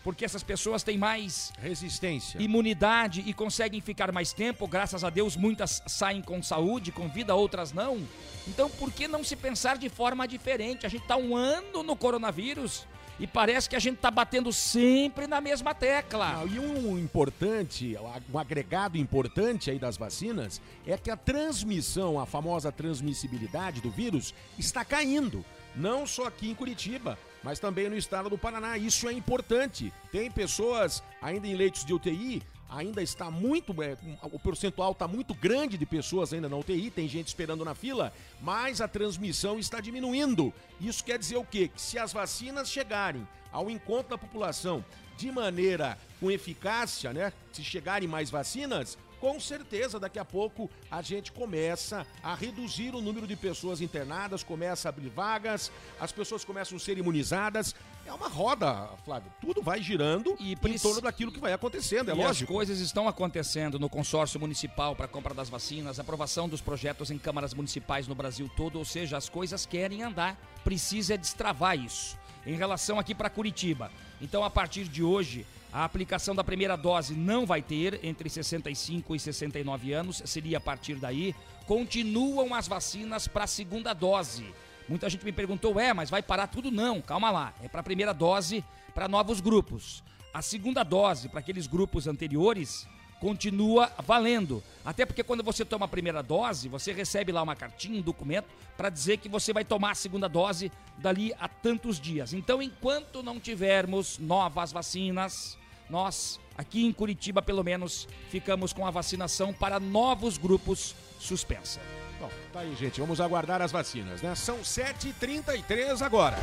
[0.02, 5.36] porque essas pessoas têm mais resistência, imunidade e conseguem ficar mais tempo, graças a Deus,
[5.36, 8.04] muitas saem com saúde, com vida, outras não.
[8.48, 10.84] Então, por que não se pensar de forma diferente?
[10.84, 12.86] A gente está um ano no coronavírus
[13.18, 16.32] e parece que a gente está batendo sempre na mesma tecla.
[16.32, 17.96] Não, e um importante,
[18.32, 24.34] um agregado importante aí das vacinas é que a transmissão, a famosa transmissibilidade do vírus,
[24.58, 25.44] está caindo.
[25.74, 28.76] Não só aqui em Curitiba, mas também no estado do Paraná.
[28.76, 29.92] Isso é importante.
[30.10, 32.42] Tem pessoas ainda em leitos de UTI,
[32.74, 33.74] ainda está muito.
[33.82, 37.74] é, o percentual está muito grande de pessoas ainda na UTI, tem gente esperando na
[37.74, 40.52] fila, mas a transmissão está diminuindo.
[40.80, 41.68] Isso quer dizer o quê?
[41.68, 44.84] Que se as vacinas chegarem ao encontro da população
[45.16, 47.32] de maneira com eficácia, né?
[47.52, 53.00] Se chegarem mais vacinas, com certeza daqui a pouco a gente começa a reduzir o
[53.00, 57.72] número de pessoas internadas, começa a abrir vagas, as pessoas começam a ser imunizadas.
[58.04, 59.32] É uma roda, Flávio.
[59.40, 62.50] Tudo vai girando E em torno daquilo que vai acontecendo, é e lógico.
[62.50, 67.16] as coisas estão acontecendo no consórcio municipal para compra das vacinas, aprovação dos projetos em
[67.16, 72.18] câmaras municipais no Brasil todo, ou seja, as coisas querem andar, precisa destravar isso.
[72.44, 73.88] Em relação aqui para Curitiba,
[74.20, 79.16] então a partir de hoje, a aplicação da primeira dose não vai ter entre 65
[79.16, 81.34] e 69 anos, seria a partir daí.
[81.66, 84.44] Continuam as vacinas para a segunda dose.
[84.86, 86.70] Muita gente me perguntou, é, mas vai parar tudo?
[86.70, 87.54] Não, calma lá.
[87.62, 88.62] É para a primeira dose
[88.94, 90.02] para novos grupos.
[90.34, 92.86] A segunda dose para aqueles grupos anteriores
[93.18, 94.62] continua valendo.
[94.84, 98.48] Até porque quando você toma a primeira dose, você recebe lá uma cartinha, um documento,
[98.76, 102.34] para dizer que você vai tomar a segunda dose dali a tantos dias.
[102.34, 105.56] Então, enquanto não tivermos novas vacinas,
[105.88, 111.80] nós, aqui em Curitiba, pelo menos, ficamos com a vacinação para novos grupos suspensa.
[112.20, 113.00] Bom, tá aí, gente.
[113.00, 114.34] Vamos aguardar as vacinas, né?
[114.34, 116.36] São 7h33 agora.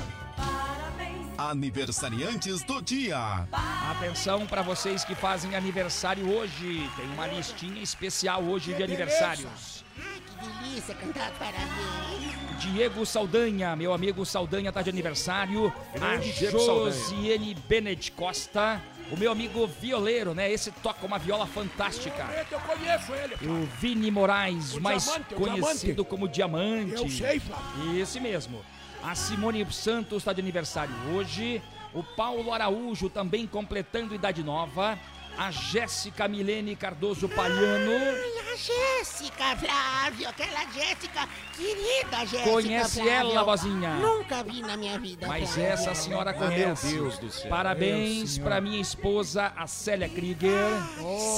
[1.36, 3.46] Aniversariantes do dia.
[3.90, 6.88] Atenção para vocês que fazem aniversário hoje.
[6.96, 9.84] Tem uma listinha especial hoje de aniversários.
[9.98, 12.34] Ai, que delícia cantar parabéns.
[12.60, 15.72] Diego Saldanha, meu amigo Saldanha tá de aniversário.
[15.96, 16.92] A Grande Saldanha.
[16.92, 18.80] Josiane Benet Costa.
[19.10, 20.50] O meu amigo violeiro, né?
[20.50, 22.24] Esse toca uma viola fantástica.
[22.50, 23.34] Eu conheço ele.
[23.48, 26.04] O Vini Moraes, O mais Diamante, conhecido Diamante.
[26.04, 26.94] como Diamante.
[26.94, 27.98] Eu sei, Flávio.
[28.00, 28.64] Esse mesmo.
[29.02, 31.62] A Simone Santos está de aniversário hoje.
[31.92, 34.98] O Paulo Araújo também completando idade nova.
[35.38, 37.92] A Jéssica Milene Cardoso Palhano.
[37.92, 42.50] Ai, a Jéssica, Flávio, aquela Jéssica, querida Jéssica.
[42.50, 43.10] Conhece Flávio.
[43.30, 43.94] ela, vozinha?
[43.96, 45.26] Nunca vi na minha vida.
[45.26, 45.72] Mas Flávio.
[45.72, 46.92] essa a senhora Meu conhece.
[46.94, 47.50] Deus do céu.
[47.50, 50.52] Parabéns Meu para minha esposa, a Célia Krieger.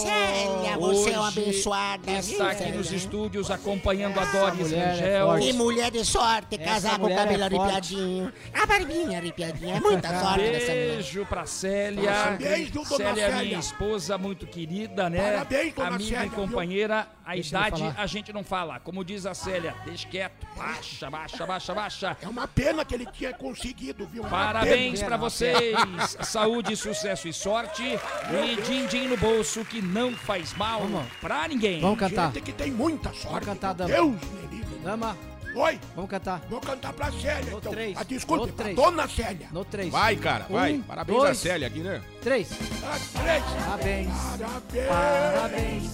[0.02, 2.12] Célia, você é uma abençoada.
[2.12, 2.98] Está aqui nos Célia?
[2.98, 5.26] estúdios acompanhando a Essa Doris mulher é Rangel.
[5.26, 5.46] forte.
[5.46, 8.32] Que mulher de sorte, casar com o cabelo é arrepiadinho.
[8.52, 10.86] A barbinha arrepiadinha, é muita sorte dessa mulher.
[10.96, 12.36] Beijo pra Célia.
[12.38, 13.62] Viu, dona Célia, minha Célia?
[13.86, 15.32] Esposa, muito querida, né?
[15.32, 16.38] Parabéns, dona Amiga Célia, e viu?
[16.38, 17.08] companheira.
[17.24, 18.78] A Deixa idade a gente não fala.
[18.80, 20.46] Como diz a Célia, deixa quieto.
[20.56, 22.16] Baixa, baixa, baixa, baixa.
[22.22, 24.22] É uma pena que ele tinha conseguido, viu?
[24.22, 25.06] Uma Parabéns pena.
[25.06, 25.76] pra vocês.
[26.22, 27.82] Saúde, sucesso e sorte.
[27.82, 31.06] E din-din no bolso que não faz mal Vamos.
[31.20, 31.80] pra ninguém.
[31.80, 32.32] Vamos cantar.
[32.32, 33.26] Gente que tem muita sorte.
[33.26, 33.90] Vamos cantar, dama.
[33.92, 34.78] Deus me livre.
[34.84, 35.16] Dama,
[35.58, 36.42] Oi, vamos cantar.
[36.50, 37.72] vou cantar pra Célia, No então.
[37.72, 37.96] três.
[37.96, 38.76] Ah, desculpe, No pra três.
[38.76, 39.48] dona Célia.
[39.50, 39.88] No três.
[39.90, 40.74] Vai, cara, vai.
[40.74, 41.30] Um, Parabéns dois.
[41.30, 42.02] a Célia aqui, né?
[42.22, 42.48] Três.
[42.84, 43.42] Ah, três.
[43.64, 44.08] Parabéns.
[44.86, 45.90] Parabéns.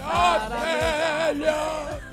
[0.00, 0.62] Parabéns.
[0.62, 2.02] Célia.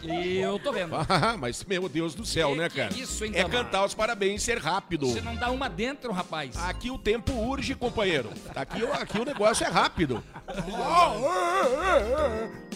[0.00, 0.94] Eu tô vendo.
[0.96, 2.98] Ah, mas, meu Deus do céu, Que né, que é cara?
[2.98, 5.06] isso, hein, é cantar os parabéns e ser rápido.
[5.06, 6.56] Você não dá uma dentro, rapaz.
[6.56, 8.30] Aqui o tempo urge, companheiro.
[8.54, 10.22] Aqui, o- aqui o negócio é rápido.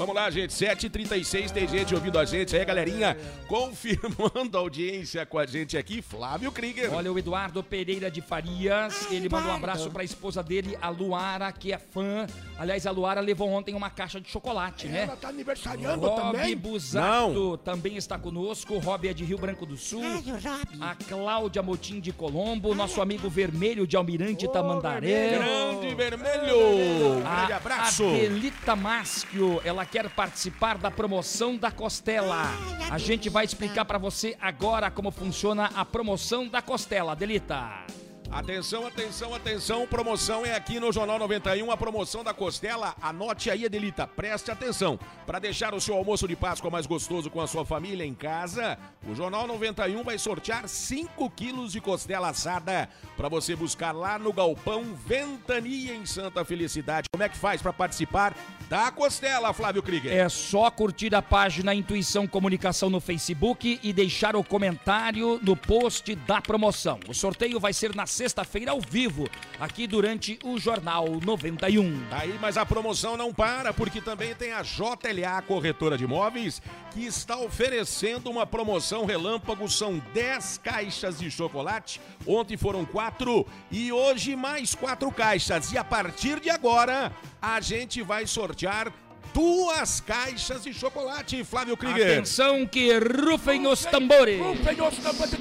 [0.03, 0.53] Vamos lá, gente.
[0.53, 3.16] 7h36, tem gente ouvindo a gente aí, galerinha.
[3.46, 6.92] Confirmando a audiência com a gente aqui, Flávio Krieger.
[6.92, 11.53] Olha, o Eduardo Pereira de Farias, ele manda um abraço pra esposa dele, a Luara,
[11.53, 12.26] que é fã.
[12.59, 15.05] Aliás, a Luara levou ontem uma caixa de chocolate, né?
[15.05, 16.57] Ela tá aniversariando Rob também.
[16.57, 18.78] Busato também está conosco.
[18.78, 20.03] Rob é de Rio Branco do Sul.
[20.03, 20.80] Ai, o Rob.
[20.80, 25.38] A Cláudia Motim de Colombo, nosso amigo Vermelho de Almirante Tamandaré.
[25.38, 26.57] Grande vermelho.
[26.59, 28.05] Um grande A abraço.
[28.05, 32.47] Adelita Maschio, ela quer participar da promoção da Costela.
[32.90, 38.01] A gente vai explicar pra você agora como funciona a promoção da Costela, Adelita.
[38.33, 39.87] Atenção, atenção, atenção.
[39.87, 42.95] Promoção é aqui no Jornal 91, a promoção da Costela.
[43.03, 44.99] Anote aí, Adelita, preste atenção.
[45.26, 48.78] Para deixar o seu almoço de Páscoa mais gostoso com a sua família em casa,
[49.07, 54.33] o Jornal 91 vai sortear 5 quilos de costela assada para você buscar lá no
[54.33, 57.09] Galpão Ventania em Santa Felicidade.
[57.12, 58.35] Como é que faz para participar
[58.66, 60.11] da Costela, Flávio Krieger?
[60.11, 66.14] É só curtir a página Intuição Comunicação no Facebook e deixar o comentário no post
[66.14, 66.99] da promoção.
[67.07, 72.07] O sorteio vai ser na sexta-feira ao vivo, aqui durante o Jornal 91.
[72.09, 76.62] Tá aí, mas a promoção não para, porque também tem a JLA Corretora de Imóveis,
[76.93, 79.68] que está oferecendo uma promoção relâmpago.
[79.68, 82.01] São 10 caixas de chocolate.
[82.25, 85.73] Ontem foram quatro e hoje mais quatro caixas.
[85.73, 87.11] E a partir de agora,
[87.41, 88.93] a gente vai sortear
[89.33, 92.12] duas caixas de chocolate, Flávio Krieger.
[92.18, 94.41] Atenção que rufem os tambores.
[94.41, 95.33] Rufem os tambores.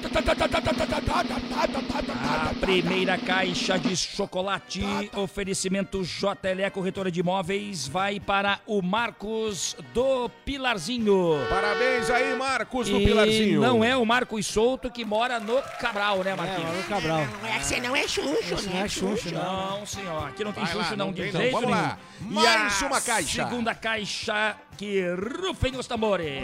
[2.24, 4.82] A primeira caixa de chocolate,
[5.14, 11.36] oferecimento JLE Corretora de Imóveis, vai para o Marcos do Pilarzinho.
[11.48, 13.60] Parabéns aí, Marcos do E Pilarzinho.
[13.60, 16.62] não é o Marcos Souto que mora no Cabral, né, É, Marquinhos?
[16.70, 17.26] Mauro Cabral.
[17.42, 18.74] Não é você não é Xuxo, Esse né?
[18.74, 19.78] não é Xuxo, não.
[19.78, 20.28] Não, senhor.
[20.28, 21.40] Aqui não tem Vai lá, Xuxo, não, não de tem, não.
[21.40, 21.82] jeito Vamos nenhum.
[21.82, 21.98] lá.
[22.20, 23.44] E Mais a uma caixa.
[23.44, 26.40] Segunda caixa que rufem os tambores.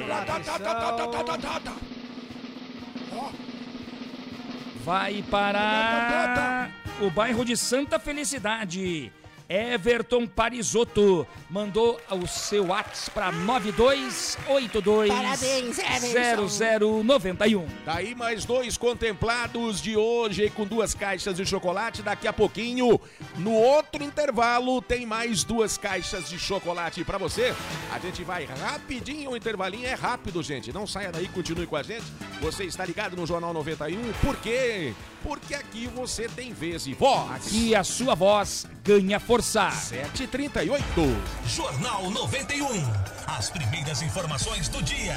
[4.84, 6.68] Vai para
[7.00, 9.12] o bairro de Santa Felicidade.
[9.48, 16.48] Everton Parisotto mandou o seu WhatsApp para 9282 Parabéns, Everton.
[17.06, 17.66] 0091.
[17.86, 22.02] Daí mais dois contemplados de hoje com duas caixas de chocolate.
[22.02, 23.00] Daqui a pouquinho,
[23.38, 27.54] no outro intervalo, tem mais duas caixas de chocolate para você.
[27.90, 30.74] A gente vai rapidinho, o intervalinho é rápido, gente.
[30.74, 32.04] Não saia daí, continue com a gente.
[32.42, 34.92] Você está ligado no Jornal 91, por quê?
[35.22, 37.46] Porque aqui você tem vez e voz.
[37.46, 39.68] Aqui a sua voz ganha força.
[39.68, 40.80] 7h38.
[41.46, 42.66] Jornal 91.
[43.26, 45.16] As primeiras informações do dia.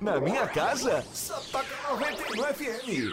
[0.00, 3.12] Na minha casa, só toca 91 FM.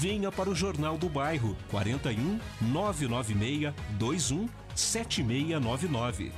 [0.00, 6.32] Venha para o Jornal do Bairro 41 996 21 7699.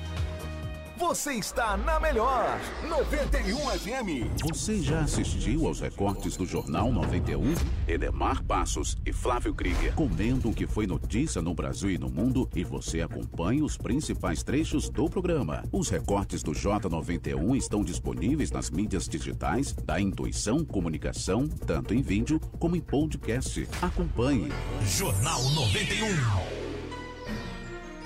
[1.06, 4.40] Você está na melhor 91 FM.
[4.48, 7.54] Você já assistiu aos recortes do Jornal 91?
[7.86, 12.48] Edemar Passos e Flávio Krieger comentam o que foi notícia no Brasil e no mundo
[12.56, 15.62] e você acompanha os principais trechos do programa.
[15.70, 22.40] Os recortes do J91 estão disponíveis nas mídias digitais da Intuição Comunicação, tanto em vídeo
[22.58, 23.68] como em podcast.
[23.82, 24.48] Acompanhe.
[24.86, 26.53] Jornal 91.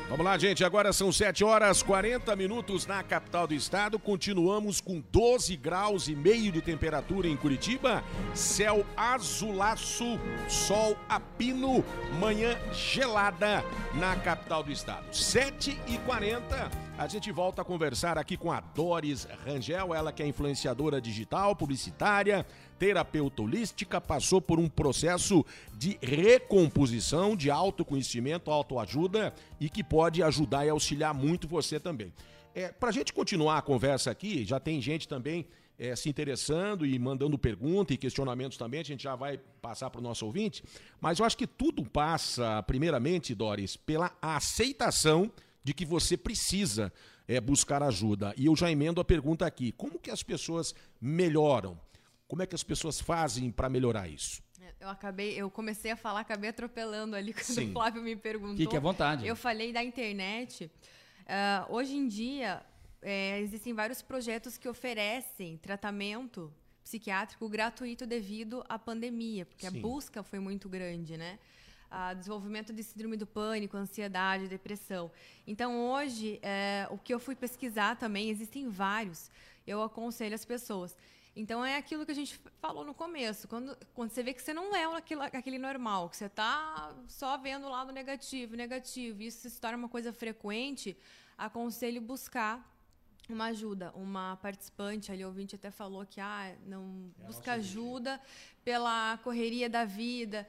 [0.09, 0.65] Vamos lá, gente.
[0.65, 3.99] Agora são 7 horas 40 minutos na capital do estado.
[3.99, 8.03] Continuamos com 12 graus e meio de temperatura em Curitiba.
[8.33, 11.85] Céu azulaço, sol a pino,
[12.19, 13.63] manhã gelada
[13.97, 15.15] na capital do estado.
[15.15, 20.21] 7 e 40 a gente volta a conversar aqui com a Doris Rangel, ela que
[20.21, 22.45] é influenciadora digital, publicitária,
[22.79, 25.45] terapeuta holística, passou por um processo
[25.77, 32.13] de recomposição, de autoconhecimento, autoajuda e que pode ajudar e auxiliar muito você também.
[32.55, 35.47] É, Para a gente continuar a conversa aqui, já tem gente também
[35.79, 40.01] é, se interessando e mandando perguntas e questionamentos também, a gente já vai passar para
[40.01, 40.65] o nosso ouvinte,
[41.01, 45.31] mas eu acho que tudo passa, primeiramente, Doris, pela aceitação
[45.63, 46.93] de que você precisa
[47.29, 48.35] é, buscar ajuda.
[48.37, 51.79] E eu já emendo a pergunta aqui: como que as pessoas melhoram?
[52.29, 54.43] Como é que as pessoas fazem para melhorar isso?
[54.79, 57.71] Eu acabei, eu comecei a falar, acabei atropelando ali quando Sim.
[57.71, 58.57] o Flávio me perguntou.
[58.57, 59.27] Fique à vontade.
[59.27, 60.71] Eu falei da internet.
[61.27, 62.63] Ah, hoje em dia,
[63.01, 66.53] é, existem vários projetos que oferecem tratamento
[66.85, 69.79] psiquiátrico gratuito devido à pandemia, porque Sim.
[69.79, 71.39] a busca foi muito grande, né?
[71.91, 75.11] a desenvolvimento de síndrome do pânico, ansiedade, depressão.
[75.47, 79.31] Então, hoje, é, o que eu fui pesquisar também, existem vários,
[79.67, 80.95] eu aconselho as pessoas.
[81.39, 84.53] Então, é aquilo que a gente falou no começo, quando, quando você vê que você
[84.53, 89.29] não é aquilo, aquele normal, que você está só vendo o lado negativo, negativo, e
[89.29, 90.97] isso se torna uma coisa frequente,
[91.39, 92.69] aconselho buscar
[93.29, 93.93] uma ajuda.
[93.95, 98.21] Uma participante ali, ouvinte, até falou que ah, não busca ajuda
[98.65, 100.45] pela correria da vida.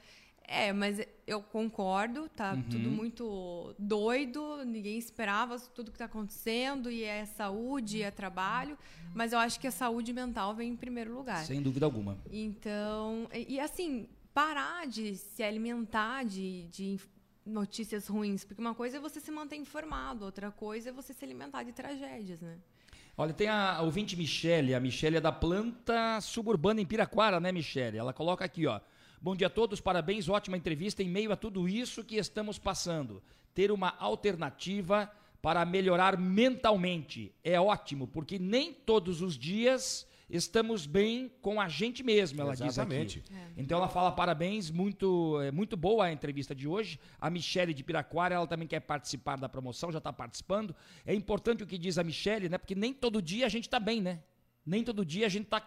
[0.51, 2.63] É, mas eu concordo, tá Uhum.
[2.63, 8.75] tudo muito doido, ninguém esperava tudo que está acontecendo, e é saúde, é trabalho,
[9.13, 11.45] mas eu acho que a saúde mental vem em primeiro lugar.
[11.45, 12.17] Sem dúvida alguma.
[12.31, 16.99] Então, e, e, assim, parar de se alimentar de, de
[17.45, 21.23] notícias ruins, porque uma coisa é você se manter informado, outra coisa é você se
[21.23, 22.57] alimentar de tragédias, né?
[23.15, 27.97] Olha, tem a ouvinte Michele, a Michele é da planta suburbana em Piraquara, né, Michele?
[27.99, 28.79] Ela coloca aqui, ó.
[29.21, 33.21] Bom dia a todos, parabéns, ótima entrevista em meio a tudo isso que estamos passando.
[33.53, 35.11] Ter uma alternativa
[35.41, 42.01] para melhorar mentalmente é ótimo, porque nem todos os dias estamos bem com a gente
[42.01, 43.19] mesmo, ela Exatamente.
[43.19, 43.53] diz aqui.
[43.57, 46.97] Então ela fala parabéns, muito, é muito boa a entrevista de hoje.
[47.19, 50.73] A Michele de Piraquara, ela também quer participar da promoção, já está participando.
[51.05, 52.57] É importante o que diz a Michele, né?
[52.57, 54.21] Porque nem todo dia a gente está bem, né?
[54.65, 55.59] Nem todo dia a gente está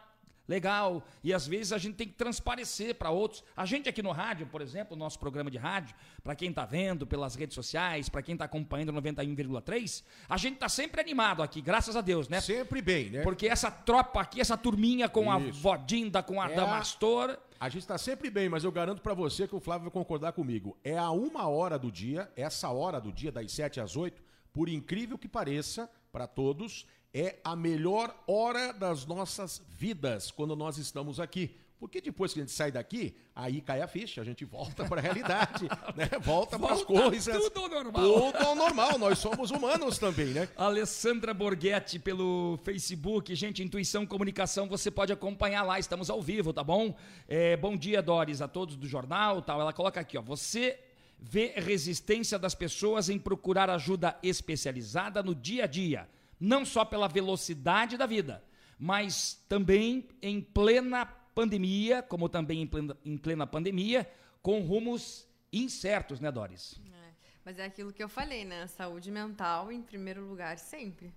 [0.49, 3.45] legal e às vezes a gente tem que transparecer para outros.
[3.57, 7.07] A gente aqui no rádio, por exemplo, nosso programa de rádio, para quem está vendo
[7.07, 11.97] pelas redes sociais, para quem está acompanhando 91,3, a gente está sempre animado aqui, graças
[11.97, 12.41] a Deus, né?
[12.41, 13.23] Sempre bem, né?
[13.23, 15.59] Porque essa tropa aqui, essa turminha com Isso.
[15.59, 19.01] a Vodinda, com a É a- Damastor, A gente está sempre bem, mas eu garanto
[19.01, 20.77] para você que o Flávio vai concordar comigo.
[20.83, 24.21] É a uma hora do dia, essa hora do dia, das 7 às 8,
[24.53, 26.85] por incrível que pareça, para todos,
[27.15, 31.57] é a melhor hora das nossas vidas quando nós estamos aqui.
[31.79, 35.01] Porque depois que a gente sai daqui, aí cai a ficha, a gente volta para
[35.01, 35.65] a realidade,
[35.97, 36.09] né?
[36.21, 37.37] Volta para as Volta coisas.
[37.51, 38.05] tudo ao normal.
[38.05, 40.49] Tudo ao normal, nós somos humanos também, né?
[40.57, 43.35] Alessandra Borghetti pelo Facebook.
[43.35, 46.95] Gente, Intuição Comunicação, você pode acompanhar lá, estamos ao vivo, tá bom?
[47.27, 49.61] É, bom dia, Doris, a todos do jornal tal.
[49.61, 50.23] Ela coloca aqui, ó.
[50.23, 50.79] Você
[51.19, 56.09] vê resistência das pessoas em procurar ajuda especializada no dia a dia,
[56.43, 58.43] não só pela velocidade da vida,
[58.77, 64.11] mas também em plena pandemia, como também em plena, em plena pandemia,
[64.43, 66.81] com rumos incertos, né, Doris?
[66.93, 67.13] É,
[67.45, 68.67] Mas é aquilo que eu falei, né?
[68.67, 71.15] Saúde mental em primeiro lugar sempre.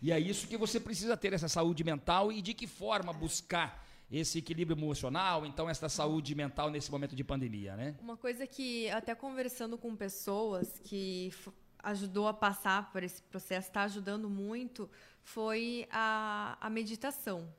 [0.00, 3.86] E é isso que você precisa ter, essa saúde mental e de que forma buscar
[4.10, 7.94] esse equilíbrio emocional, então essa saúde mental nesse momento de pandemia, né?
[8.00, 11.30] Uma coisa que até conversando com pessoas que
[11.82, 14.88] ajudou a passar por esse processo, está ajudando muito,
[15.22, 17.52] foi a, a meditação.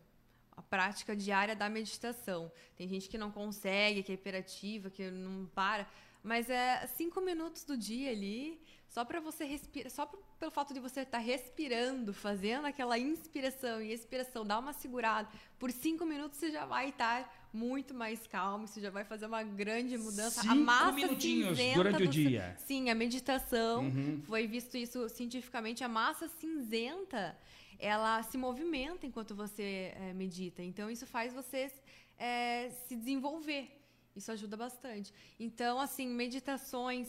[0.56, 2.52] A prática diária da meditação.
[2.76, 5.88] Tem gente que não consegue, que é hiperativa, que não para.
[6.22, 10.06] Mas é cinco minutos do dia ali, só para você respirar, só
[10.40, 15.28] pelo fato de você estar tá respirando, fazendo aquela inspiração e expiração, dá uma segurada.
[15.58, 19.44] Por cinco minutos você já vai estar muito mais calmo, você já vai fazer uma
[19.44, 20.42] grande mudança.
[20.42, 22.56] Cinco a massa minutinhos durante o dia.
[22.58, 24.22] Sim, a meditação, uhum.
[24.26, 27.38] foi visto isso cientificamente, a massa cinzenta,
[27.78, 30.64] ela se movimenta enquanto você é, medita.
[30.64, 31.72] Então, isso faz você
[32.18, 33.80] é, se desenvolver.
[34.16, 35.14] Isso ajuda bastante.
[35.40, 37.08] Então, assim, meditações,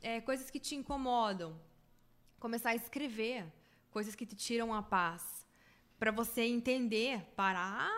[0.00, 1.58] é, coisas que te incomodam.
[2.38, 3.46] Começar a escrever
[3.90, 5.46] coisas que te tiram a paz.
[5.98, 7.90] Para você entender, parar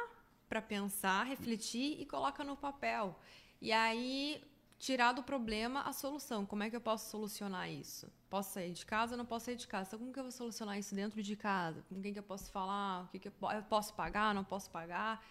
[0.49, 3.19] para pensar, refletir e coloca no papel.
[3.61, 4.43] E aí,
[4.79, 6.47] tirar do problema a solução.
[6.47, 8.11] Como é que eu posso solucionar isso?
[8.31, 9.89] Posso sair de casa ou não posso sair de casa?
[9.89, 11.85] Então, como que eu vou solucionar isso dentro de casa?
[11.89, 13.05] Com quem que eu posso falar?
[13.05, 14.35] O que, que eu, eu posso pagar?
[14.35, 15.25] Não posso pagar?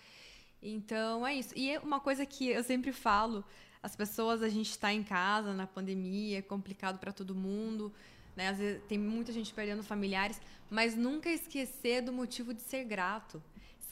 [0.62, 1.54] Então é isso.
[1.56, 3.44] E é uma coisa que eu sempre falo,
[3.82, 7.94] as pessoas, a gente está em casa na pandemia, é complicado para todo mundo,
[8.36, 8.50] né?
[8.50, 13.42] Às vezes tem muita gente perdendo familiares, mas nunca esquecer do motivo de ser grato.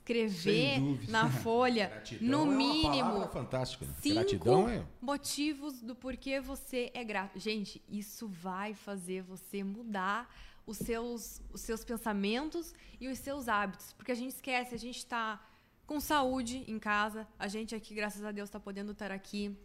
[0.05, 3.65] Escrever na folha, no é mínimo, né?
[4.01, 4.85] cinco Gratidão é...
[5.01, 7.39] motivos do porquê você é grato.
[7.39, 10.29] Gente, isso vai fazer você mudar
[10.67, 14.97] os seus, os seus pensamentos e os seus hábitos, porque a gente esquece, a gente
[14.97, 15.41] está
[15.85, 17.27] com saúde em casa.
[17.37, 19.55] A gente aqui, graças a Deus, está podendo estar aqui.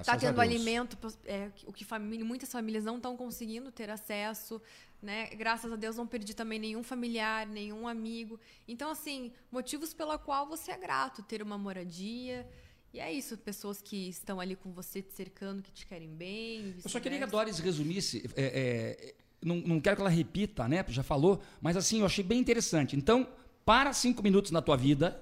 [0.00, 4.60] Está tendo alimento, é, o que família, muitas famílias não estão conseguindo ter acesso.
[5.04, 5.26] Né?
[5.34, 8.40] Graças a Deus não perdi também nenhum familiar, nenhum amigo.
[8.66, 12.48] Então, assim, motivos pela qual você é grato, ter uma moradia.
[12.90, 16.76] E é isso, pessoas que estão ali com você, te cercando, que te querem bem.
[16.82, 18.24] Eu só queria que a Doris resumisse.
[18.34, 20.82] É, é, não, não quero que ela repita, né?
[20.88, 22.96] Já falou, mas assim, eu achei bem interessante.
[22.96, 23.28] Então,
[23.62, 25.20] para cinco minutos na tua vida,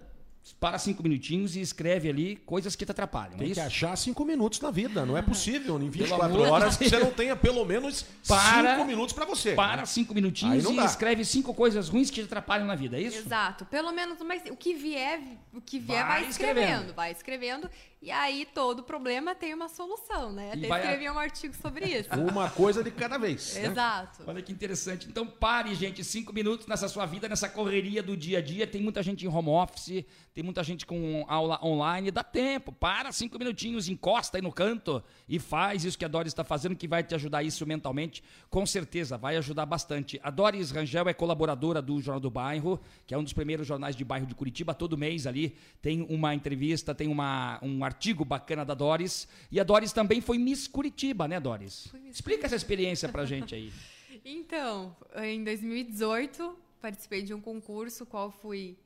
[0.59, 3.37] para cinco minutinhos e escreve ali coisas que te atrapalham.
[3.37, 5.07] Tem é que achar cinco minutos na vida.
[5.07, 9.13] Não é possível em 24 horas que você não tenha pelo menos para, cinco minutos
[9.13, 9.55] para você.
[9.55, 13.19] Para cinco minutinhos e escreve cinco coisas ruins que te atrapalham na vida, é isso?
[13.19, 13.65] Exato.
[13.67, 15.21] Pelo menos mas o que vier,
[15.53, 16.61] o que vier vai, vai escrevendo.
[16.61, 16.95] escrevendo.
[16.95, 17.71] Vai escrevendo.
[18.03, 20.51] E aí todo problema tem uma solução, né?
[20.53, 21.13] Até escrevi a...
[21.13, 22.11] um artigo sobre isso.
[22.13, 23.55] Uma coisa de cada vez.
[23.55, 23.67] Né?
[23.67, 24.25] Exato.
[24.27, 25.07] Olha que interessante.
[25.09, 28.67] Então pare, gente, cinco minutos nessa sua vida, nessa correria do dia a dia.
[28.67, 32.11] Tem muita gente em home office, tem muita gente com aula online.
[32.11, 36.33] Dá tempo, para cinco minutinhos, encosta aí no canto e faz isso que a Doris
[36.33, 38.21] está fazendo, que vai te ajudar isso mentalmente.
[38.51, 40.19] Com certeza, vai ajudar bastante.
[40.25, 43.95] A Doris Rangel é colaboradora do Jornal do Bairro, que é um dos primeiros jornais
[43.95, 44.75] de bairro de Curitiba.
[44.75, 47.92] Todo mês ali tem uma entrevista, tem uma, um artigo
[48.25, 49.29] bacana da Doris.
[49.51, 51.89] E a Doris também foi Miss Curitiba, né, Doris?
[52.11, 53.73] Explica essa experiência pra gente aí.
[54.25, 58.77] então, em 2018, participei de um concurso, qual fui,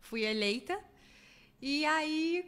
[0.00, 0.78] fui eleita.
[1.66, 2.46] E aí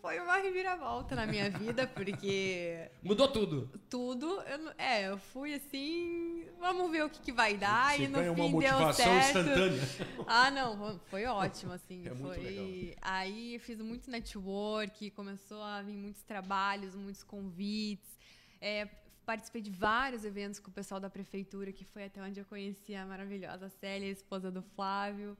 [0.00, 2.90] foi uma reviravolta na minha vida, porque.
[3.00, 3.70] Mudou tudo.
[3.88, 4.26] Tudo.
[4.42, 6.44] Eu, é, eu fui assim.
[6.58, 7.94] Vamos ver o que, que vai dar.
[7.94, 9.38] Você e no fim deu certo.
[9.38, 9.82] instantânea.
[10.26, 12.08] Ah, não, foi ótimo, assim.
[12.08, 12.38] É foi...
[12.38, 12.96] legal.
[13.02, 18.18] Aí fiz muito network, começou a vir muitos trabalhos, muitos convites.
[18.60, 18.88] É,
[19.24, 22.96] participei de vários eventos com o pessoal da prefeitura, que foi até onde eu conheci
[22.96, 25.38] a maravilhosa Célia, a esposa do Flávio.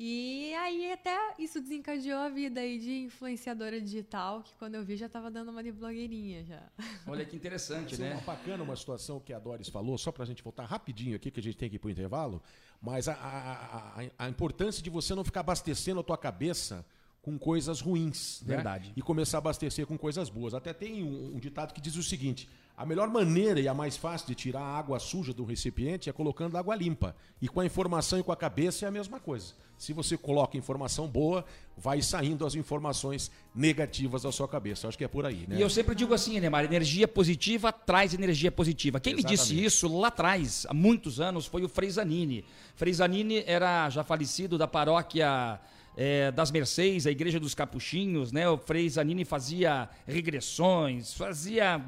[0.00, 4.96] E aí até isso desencadeou a vida aí de influenciadora digital, que quando eu vi
[4.96, 6.62] já estava dando uma de blogueirinha já.
[7.04, 8.12] Olha que interessante, Sim, né?
[8.12, 11.32] Uma bacana uma situação que a Doris falou, só para a gente voltar rapidinho aqui,
[11.32, 12.40] que a gente tem que ir para o intervalo,
[12.80, 16.86] mas a, a, a, a, importância de você não ficar abastecendo a tua cabeça
[17.28, 18.40] com coisas ruins.
[18.46, 18.54] Né?
[18.54, 18.92] Verdade.
[18.96, 20.54] E começar a abastecer com coisas boas.
[20.54, 23.98] Até tem um, um ditado que diz o seguinte: a melhor maneira e a mais
[23.98, 27.14] fácil de tirar a água suja do recipiente é colocando água limpa.
[27.42, 29.52] E com a informação e com a cabeça é a mesma coisa.
[29.76, 31.44] Se você coloca informação boa,
[31.76, 34.86] vai saindo as informações negativas da sua cabeça.
[34.86, 35.56] Eu acho que é por aí, né?
[35.56, 38.98] E eu sempre digo assim, Neymar, energia positiva traz energia positiva.
[38.98, 39.38] Quem Exatamente.
[39.38, 42.44] me disse isso lá atrás, há muitos anos, foi o Frei Zanini.
[42.74, 45.60] Frei Zanini era já falecido da paróquia
[46.00, 48.48] é, das Mercês, a Igreja dos Capuchinhos, né?
[48.48, 51.84] O Frei Zanini fazia regressões, fazia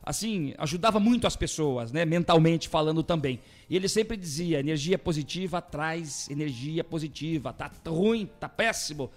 [0.00, 3.40] assim, ajudava muito as pessoas, né, mentalmente falando também.
[3.68, 7.52] E ele sempre dizia: energia positiva traz energia positiva.
[7.52, 9.10] Tá ruim, tá péssimo,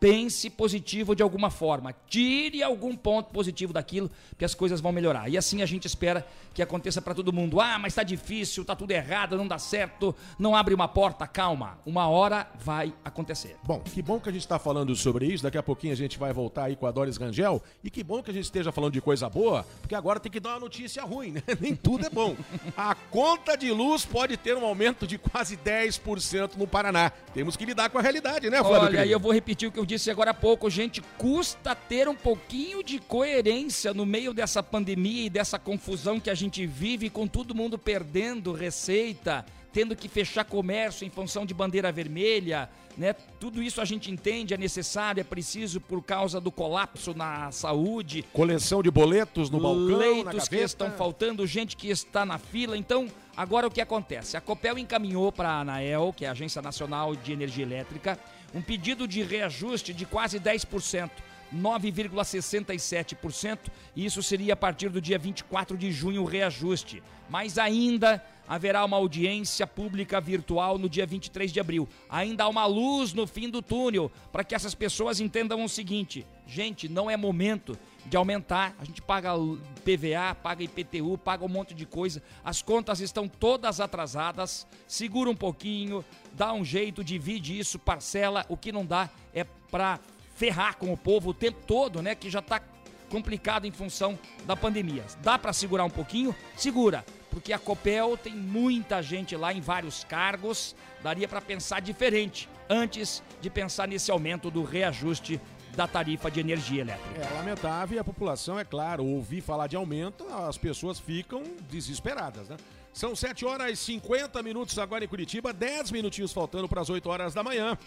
[0.00, 1.94] pense positivo de alguma forma.
[2.08, 5.28] Tire algum ponto positivo daquilo, que as coisas vão melhorar.
[5.28, 7.60] E assim a gente espera que aconteça para todo mundo.
[7.60, 11.26] Ah, mas está difícil, está tudo errado, não dá certo, não abre uma porta.
[11.26, 13.56] Calma, uma hora vai acontecer.
[13.62, 15.44] Bom, que bom que a gente está falando sobre isso.
[15.44, 17.62] Daqui a pouquinho a gente vai voltar aí com a Doris Rangel.
[17.84, 20.40] E que bom que a gente esteja falando de coisa boa, porque agora tem que
[20.40, 21.42] dar uma notícia ruim, né?
[21.60, 22.34] Nem tudo é bom.
[22.74, 27.12] A conta de luz pode ter um aumento de quase 10% no Paraná.
[27.34, 28.98] Temos que lidar com a realidade, né, Flávio?
[28.98, 32.14] Olha, eu vou repetir o que eu disse agora há pouco, gente, custa ter um
[32.14, 37.26] pouquinho de coerência no meio dessa pandemia e dessa confusão que a gente vive, com
[37.26, 43.14] todo mundo perdendo receita, tendo que fechar comércio em função de bandeira vermelha, né?
[43.40, 48.24] Tudo isso a gente entende, é necessário, é preciso por causa do colapso na saúde.
[48.32, 52.76] Coleção de boletos no balcão, leitos que estão faltando, gente que está na fila.
[52.76, 54.36] Então, agora o que acontece?
[54.36, 58.16] A Copel encaminhou para a ANAEL, que é a Agência Nacional de Energia Elétrica,
[58.54, 61.10] um pedido de reajuste de quase 10%.
[61.54, 63.58] 9,67%,
[63.94, 67.02] e isso seria a partir do dia 24 de junho o reajuste.
[67.28, 71.88] Mas ainda haverá uma audiência pública virtual no dia 23 de abril.
[72.08, 76.26] Ainda há uma luz no fim do túnel para que essas pessoas entendam o seguinte:
[76.48, 78.74] gente, não é momento de aumentar.
[78.80, 79.34] A gente paga
[79.84, 82.20] PVA, paga IPTU, paga um monte de coisa.
[82.44, 84.66] As contas estão todas atrasadas.
[84.88, 88.44] Segura um pouquinho, dá um jeito, divide isso, parcela.
[88.48, 90.00] O que não dá é para
[90.40, 92.14] ferrar com o povo o tempo todo, né?
[92.14, 92.62] Que já está
[93.10, 95.04] complicado em função da pandemia.
[95.22, 96.34] Dá para segurar um pouquinho?
[96.56, 100.74] Segura, porque a Copel tem muita gente lá em vários cargos.
[101.02, 105.38] Daria para pensar diferente antes de pensar nesse aumento do reajuste
[105.76, 107.20] da tarifa de energia elétrica.
[107.20, 112.48] É lamentável e a população, é claro, ouvir falar de aumento, as pessoas ficam desesperadas,
[112.48, 112.56] né?
[112.92, 117.08] São 7 horas e 50 minutos agora em Curitiba, 10 minutinhos faltando para as 8
[117.08, 117.78] horas da manhã.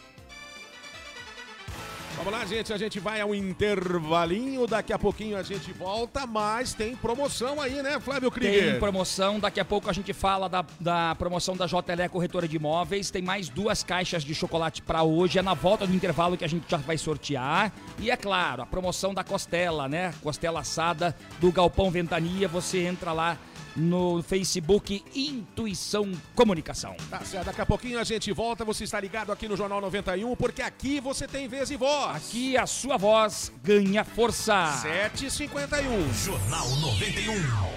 [2.15, 2.71] Vamos lá, gente.
[2.71, 4.67] A gente vai ao intervalinho.
[4.67, 8.71] Daqui a pouquinho a gente volta, mas tem promoção aí, né, Flávio Krieger?
[8.71, 9.39] Tem promoção.
[9.39, 13.11] Daqui a pouco a gente fala da, da promoção da JLE Corretora de Imóveis.
[13.11, 15.39] Tem mais duas caixas de chocolate para hoje.
[15.39, 17.73] É na volta do intervalo que a gente já vai sortear.
[17.99, 20.13] E é claro, a promoção da costela, né?
[20.21, 22.47] Costela assada do Galpão Ventania.
[22.47, 23.37] Você entra lá
[23.75, 26.95] no Facebook Intuição Comunicação.
[27.09, 30.35] Tá certo, daqui a pouquinho a gente volta, você está ligado aqui no Jornal 91,
[30.35, 32.15] porque aqui você tem vez e voz.
[32.15, 34.67] Aqui a sua voz ganha força.
[34.81, 36.13] 751.
[36.13, 37.72] Jornal 91.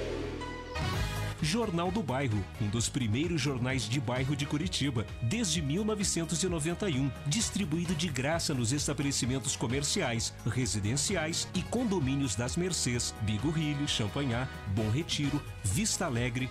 [1.46, 8.08] Jornal do Bairro, um dos primeiros jornais de bairro de Curitiba, desde 1991, distribuído de
[8.08, 16.50] graça nos estabelecimentos comerciais, residenciais e condomínios das Mercês, Bigorrilho, Champanhar, Bom Retiro, Vista Alegre,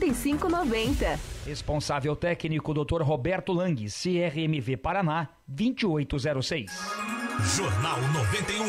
[0.00, 1.20] 5590.
[1.46, 3.02] Responsável técnico Dr.
[3.02, 6.72] Roberto Lang, CRMV Paraná, 2806.
[7.56, 8.64] Jornal 91.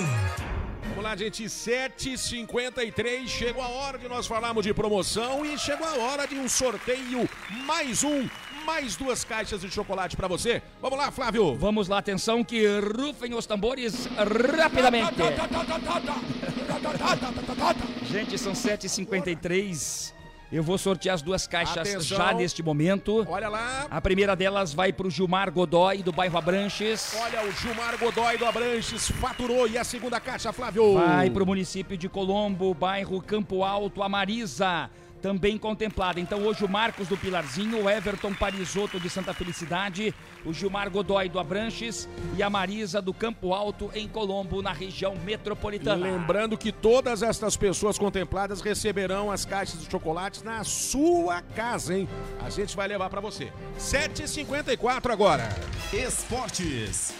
[0.89, 3.27] Vamos lá, gente, 7h53.
[3.27, 7.29] Chegou a hora de nós falarmos de promoção e chegou a hora de um sorteio.
[7.65, 8.27] Mais um,
[8.65, 10.61] mais duas caixas de chocolate para você.
[10.81, 11.55] Vamos lá, Flávio.
[11.55, 15.15] Vamos lá, atenção que rufem os tambores rapidamente.
[18.11, 20.13] gente, são 7h53.
[20.51, 22.17] Eu vou sortear as duas caixas Atenção.
[22.17, 23.25] já neste momento.
[23.29, 23.87] Olha lá.
[23.89, 27.15] A primeira delas vai para o Gilmar Godoy, do bairro Abranches.
[27.17, 29.67] Olha, o Gilmar Godoy do Abranches faturou.
[29.67, 30.95] E a segunda caixa, Flávio?
[30.95, 34.89] Vai para o município de Colombo, bairro Campo Alto, a Marisa.
[35.21, 36.19] Também contemplada.
[36.19, 40.13] Então hoje o Marcos do Pilarzinho, o Everton Parisotto de Santa Felicidade,
[40.45, 45.15] o Gilmar Godoy do Abranches e a Marisa do Campo Alto em Colombo, na região
[45.23, 46.03] metropolitana.
[46.03, 52.09] Lembrando que todas estas pessoas contempladas receberão as caixas de chocolates na sua casa, hein?
[52.43, 53.51] A gente vai levar para você.
[53.77, 55.47] 7h54 agora.
[55.93, 57.13] Esportes.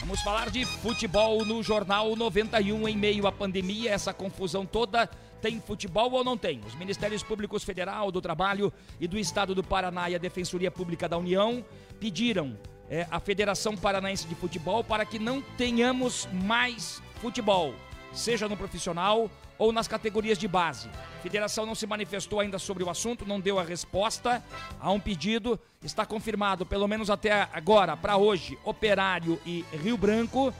[0.00, 5.10] Vamos falar de futebol no Jornal 91 em meio à pandemia, essa confusão toda.
[5.40, 6.60] Tem futebol ou não tem?
[6.66, 11.08] Os Ministérios Públicos Federal, do Trabalho e do Estado do Paraná e a Defensoria Pública
[11.08, 11.64] da União
[12.00, 12.56] pediram
[12.90, 17.74] é, à Federação Paranaense de Futebol para que não tenhamos mais futebol,
[18.12, 20.88] seja no profissional ou nas categorias de base.
[20.88, 24.42] A federação não se manifestou ainda sobre o assunto, não deu a resposta
[24.80, 25.58] a um pedido.
[25.82, 30.54] Está confirmado, pelo menos até agora, para hoje, Operário e Rio Branco.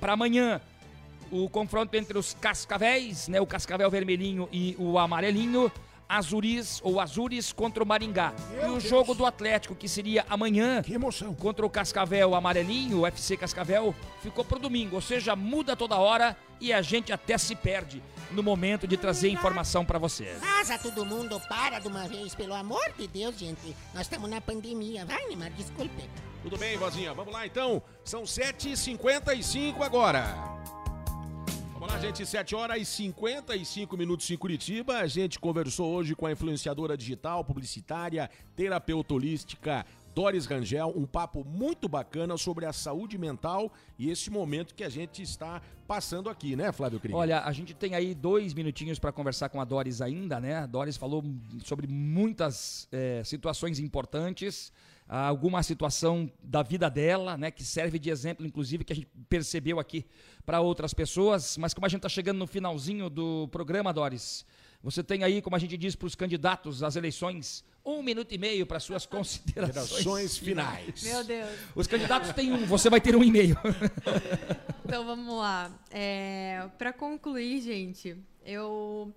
[0.00, 0.60] Para amanhã,
[1.30, 5.70] o confronto entre os Cascavéis, né, o Cascavel Vermelhinho e o Amarelinho.
[6.06, 8.34] Azuris ou Azures contra o Maringá.
[8.50, 8.82] Meu e o Deus.
[8.84, 11.34] jogo do Atlético, que seria amanhã, Que emoção.
[11.34, 14.96] contra o Cascavel Amarelinho, o FC Cascavel, ficou pro domingo.
[14.96, 19.30] Ou seja, muda toda hora e a gente até se perde no momento de trazer
[19.30, 20.38] informação para vocês.
[20.40, 23.74] Vaza todo mundo, para de uma vez, pelo amor de Deus, gente.
[23.94, 25.06] Nós estamos na pandemia.
[25.06, 26.08] Vai, Neymar, desculpe.
[26.42, 27.14] Tudo bem, vozinha?
[27.14, 27.82] Vamos lá então.
[28.04, 30.26] São 7h55 agora.
[31.84, 32.24] Vamos lá, gente.
[32.24, 35.00] 7 horas e 55 minutos em Curitiba.
[35.00, 39.84] A gente conversou hoje com a influenciadora digital, publicitária, terapeuta holística.
[40.14, 44.88] Doris Rangel, um papo muito bacana sobre a saúde mental e esse momento que a
[44.88, 47.14] gente está passando aqui, né, Flávio Cris?
[47.14, 50.56] Olha, a gente tem aí dois minutinhos para conversar com a Doris ainda, né?
[50.56, 51.22] A Doris falou
[51.62, 54.72] sobre muitas eh, situações importantes,
[55.08, 57.50] alguma situação da vida dela, né?
[57.50, 60.04] Que serve de exemplo, inclusive, que a gente percebeu aqui
[60.44, 61.56] para outras pessoas.
[61.56, 64.44] Mas como a gente está chegando no finalzinho do programa, Doris,
[64.82, 68.38] você tem aí, como a gente diz para os candidatos às eleições, um minuto e
[68.38, 71.02] meio para suas considerações Considerações finais.
[71.02, 71.50] Meu Deus.
[71.74, 73.56] Os candidatos têm um, você vai ter um e-mail.
[74.86, 75.72] Então vamos lá.
[75.90, 79.14] É, para concluir, gente, eu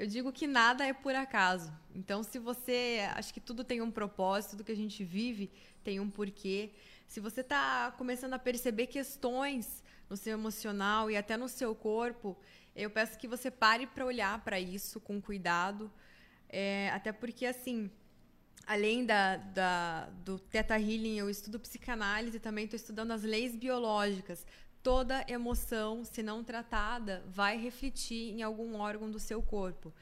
[0.00, 1.70] eu digo que nada é por acaso.
[1.94, 5.50] Então, se você acho que tudo tem um propósito, tudo que a gente vive
[5.84, 6.70] tem um porquê.
[7.06, 12.28] Se você está começando a perceber questões no seu emocional e até no seu corpo,
[12.74, 15.90] eu peço que você pare para olhar para isso com cuidado.
[16.48, 17.90] É, até porque assim,
[18.66, 24.46] além da, da- do Theta Healing, eu estudo psicanálise também estou estudando as leis biológicas.
[24.82, 29.92] Toda emoção, se não tratada, vai refletir em algum órgão do seu corpo.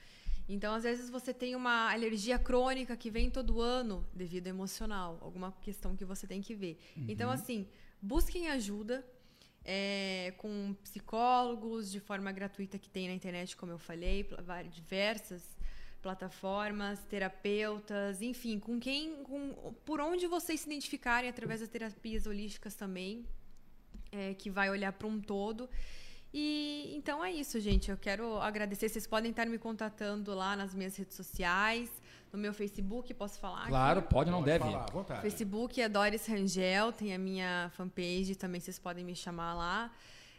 [0.49, 5.19] Então, às vezes, você tem uma alergia crônica que vem todo ano devido ao emocional,
[5.21, 6.79] alguma questão que você tem que ver.
[7.09, 7.67] Então, assim,
[8.01, 9.05] busquem ajuda
[9.65, 14.27] é, com psicólogos de forma gratuita que tem na internet, como eu falei,
[14.71, 15.59] diversas
[16.01, 22.75] plataformas, terapeutas, enfim, com quem, com, por onde vocês se identificarem através das terapias holísticas
[22.75, 23.27] também,
[24.13, 25.69] é, que vai olhar para um todo.
[26.33, 27.91] E então é isso, gente.
[27.91, 28.89] Eu quero agradecer.
[28.89, 31.91] Vocês podem estar me contatando lá nas minhas redes sociais,
[32.33, 33.61] no meu Facebook, posso falar?
[33.61, 33.69] aqui?
[33.69, 34.65] Claro, pode, não deve.
[34.65, 35.23] falar, à vontade.
[35.23, 39.91] Facebook é Doris Rangel, tem a minha fanpage, também vocês podem me chamar lá.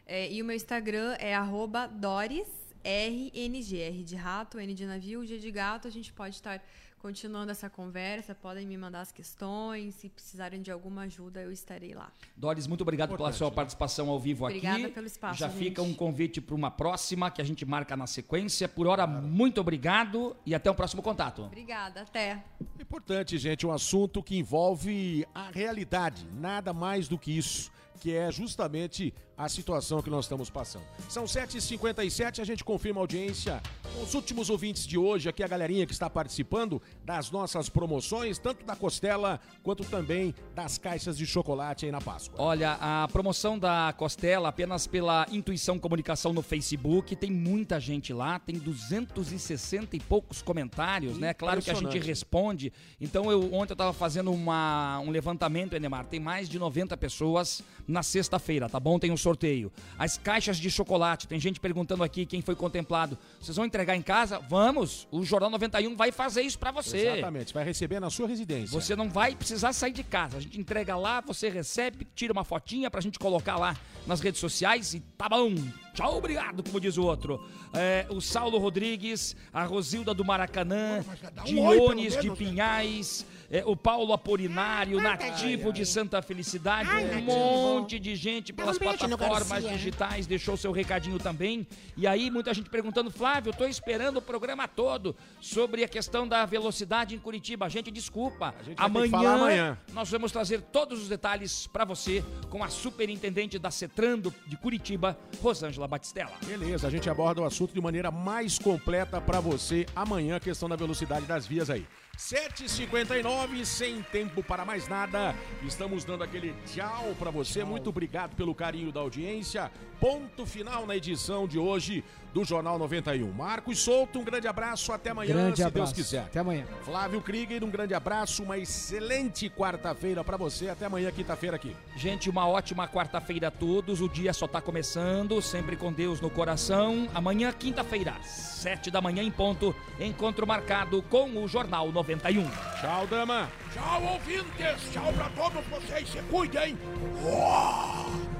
[0.05, 5.37] É, e o meu Instagram é arroba DorisRNG, R de rato, N de navio, G
[5.37, 5.87] de gato.
[5.87, 6.63] A gente pode estar
[6.99, 11.93] continuando essa conversa, podem me mandar as questões, se precisarem de alguma ajuda, eu estarei
[11.93, 12.11] lá.
[12.35, 14.93] Doris, muito obrigado pela sua participação ao vivo Obrigada aqui.
[14.93, 15.57] pelo espaço, Já gente.
[15.57, 18.67] fica um convite para uma próxima que a gente marca na sequência.
[18.67, 21.43] Por hora, muito obrigado e até o próximo contato.
[21.43, 22.43] Obrigada, até.
[22.79, 28.31] Importante, gente, um assunto que envolve a realidade, nada mais do que isso, que é
[28.31, 30.83] justamente a situação que nós estamos passando.
[31.07, 33.61] São 7h57, a gente confirma a audiência.
[34.03, 38.65] Os últimos ouvintes de hoje, aqui a galerinha que está participando das nossas promoções, tanto
[38.65, 42.35] da Costela quanto também das caixas de chocolate aí na Páscoa.
[42.37, 48.39] Olha, a promoção da Costela, apenas pela Intuição Comunicação no Facebook, tem muita gente lá,
[48.39, 51.33] tem 260 e poucos comentários, né?
[51.33, 52.73] Claro que a gente responde.
[52.99, 57.63] Então, eu ontem eu estava fazendo uma, um levantamento, Enemar, tem mais de 90 pessoas
[57.87, 58.99] na sexta-feira, tá bom?
[58.99, 59.71] Tem um sorteio.
[59.97, 63.17] As caixas de chocolate, tem gente perguntando aqui quem foi contemplado.
[63.39, 64.39] Vocês vão entregar em casa?
[64.39, 65.07] Vamos!
[65.11, 67.07] O Jornal 91 vai fazer isso para você.
[67.07, 68.79] Exatamente, vai receber na sua residência.
[68.79, 70.37] Você não vai precisar sair de casa.
[70.37, 73.77] A gente entrega lá, você recebe, tira uma fotinha pra gente colocar lá
[74.07, 75.53] nas redes sociais e tá bom.
[75.93, 77.43] Tchau, obrigado, como diz o outro.
[77.73, 81.03] É, o Saulo Rodrigues, a Rosilda do Maracanã,
[81.45, 82.35] Diones de né?
[82.35, 88.79] Pinhais, é, o Paulo Apolinário, nativo de Santa Felicidade, um monte de gente pelas um
[88.79, 91.67] plataformas digitais deixou seu recadinho também.
[91.97, 96.27] E aí, muita gente perguntando, Flávio, eu tô esperando o programa todo sobre a questão
[96.27, 97.69] da velocidade em Curitiba.
[97.69, 98.53] Gente, desculpa.
[98.63, 99.77] gente vai ter que falar amanhã.
[99.93, 105.17] nós vamos trazer todos os detalhes para você com a superintendente da Cetrando de Curitiba,
[105.41, 106.33] Rosângela Batistella.
[106.45, 110.69] Beleza, a gente aborda o assunto de maneira mais completa pra você amanhã, a questão
[110.69, 111.85] da velocidade das vias aí.
[112.19, 115.33] 7h59, sem tempo para mais nada.
[115.65, 117.63] Estamos dando aquele tchau pra você.
[117.63, 119.71] Muito obrigado pelo carinho da audiência.
[119.97, 122.03] Ponto final na edição de hoje
[122.33, 123.31] do Jornal 91.
[123.31, 124.91] Marcos Souto, um grande abraço.
[124.91, 125.93] Até amanhã, Grande se abraço.
[125.93, 126.21] Deus quiser.
[126.21, 126.65] Até amanhã.
[126.83, 128.43] Flávio Krieger, um grande abraço.
[128.43, 130.69] Uma excelente quarta-feira pra você.
[130.69, 131.75] Até amanhã, quinta-feira aqui.
[131.95, 134.01] Gente, uma ótima quarta-feira a todos.
[134.01, 137.07] O dia só tá começando, sempre com Deus no coração.
[137.13, 142.47] Amanhã, quinta-feira, sete da manhã em ponto, encontro marcado com o Jornal 91.
[142.79, 143.49] Tchau, dama.
[143.73, 144.91] Tchau, ouvintes.
[144.91, 146.09] Tchau pra todos vocês.
[146.09, 146.77] Se cuidem.
[147.23, 148.38] Uau!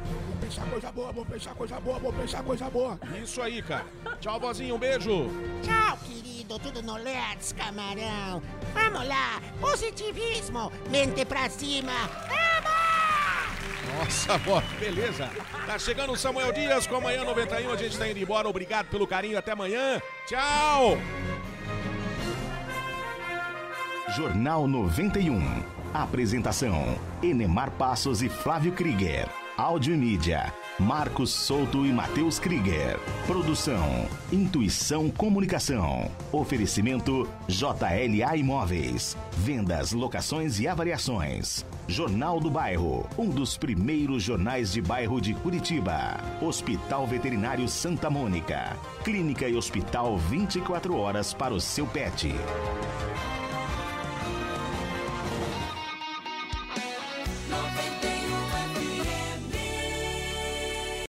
[0.50, 3.00] Vou pensar coisa boa, vou pensar coisa boa, vou pensar coisa boa.
[3.22, 3.86] Isso aí, cara.
[4.20, 4.76] Tchau, vozinho.
[4.76, 5.28] Um beijo.
[5.62, 8.42] Tchau, querido, tudo no Let's, camarão.
[8.74, 11.92] Vamos lá, positivismo, mente pra cima.
[13.96, 15.30] Nossa, vó, beleza.
[15.68, 17.72] Tá chegando o Samuel Dias com amanhã 91.
[17.72, 18.50] A gente tá indo embora.
[18.50, 19.38] Obrigado pelo carinho.
[19.38, 20.02] Até amanhã.
[20.26, 20.98] Tchau.
[24.16, 25.64] Jornal 91.
[25.94, 29.28] Apresentação: Enemar Passos e Flávio Krieger.
[29.60, 32.98] Áudio mídia: Marcos Souto e Matheus Krieger.
[33.28, 36.10] Produção: Intuição Comunicação.
[36.32, 39.18] Oferecimento: JLA Imóveis.
[39.34, 41.66] Vendas, locações e avaliações.
[41.90, 46.16] Jornal do Bairro, um dos primeiros jornais de bairro de Curitiba.
[46.42, 48.78] Hospital Veterinário Santa Mônica.
[49.04, 52.34] Clínica e hospital 24 horas para o seu pet.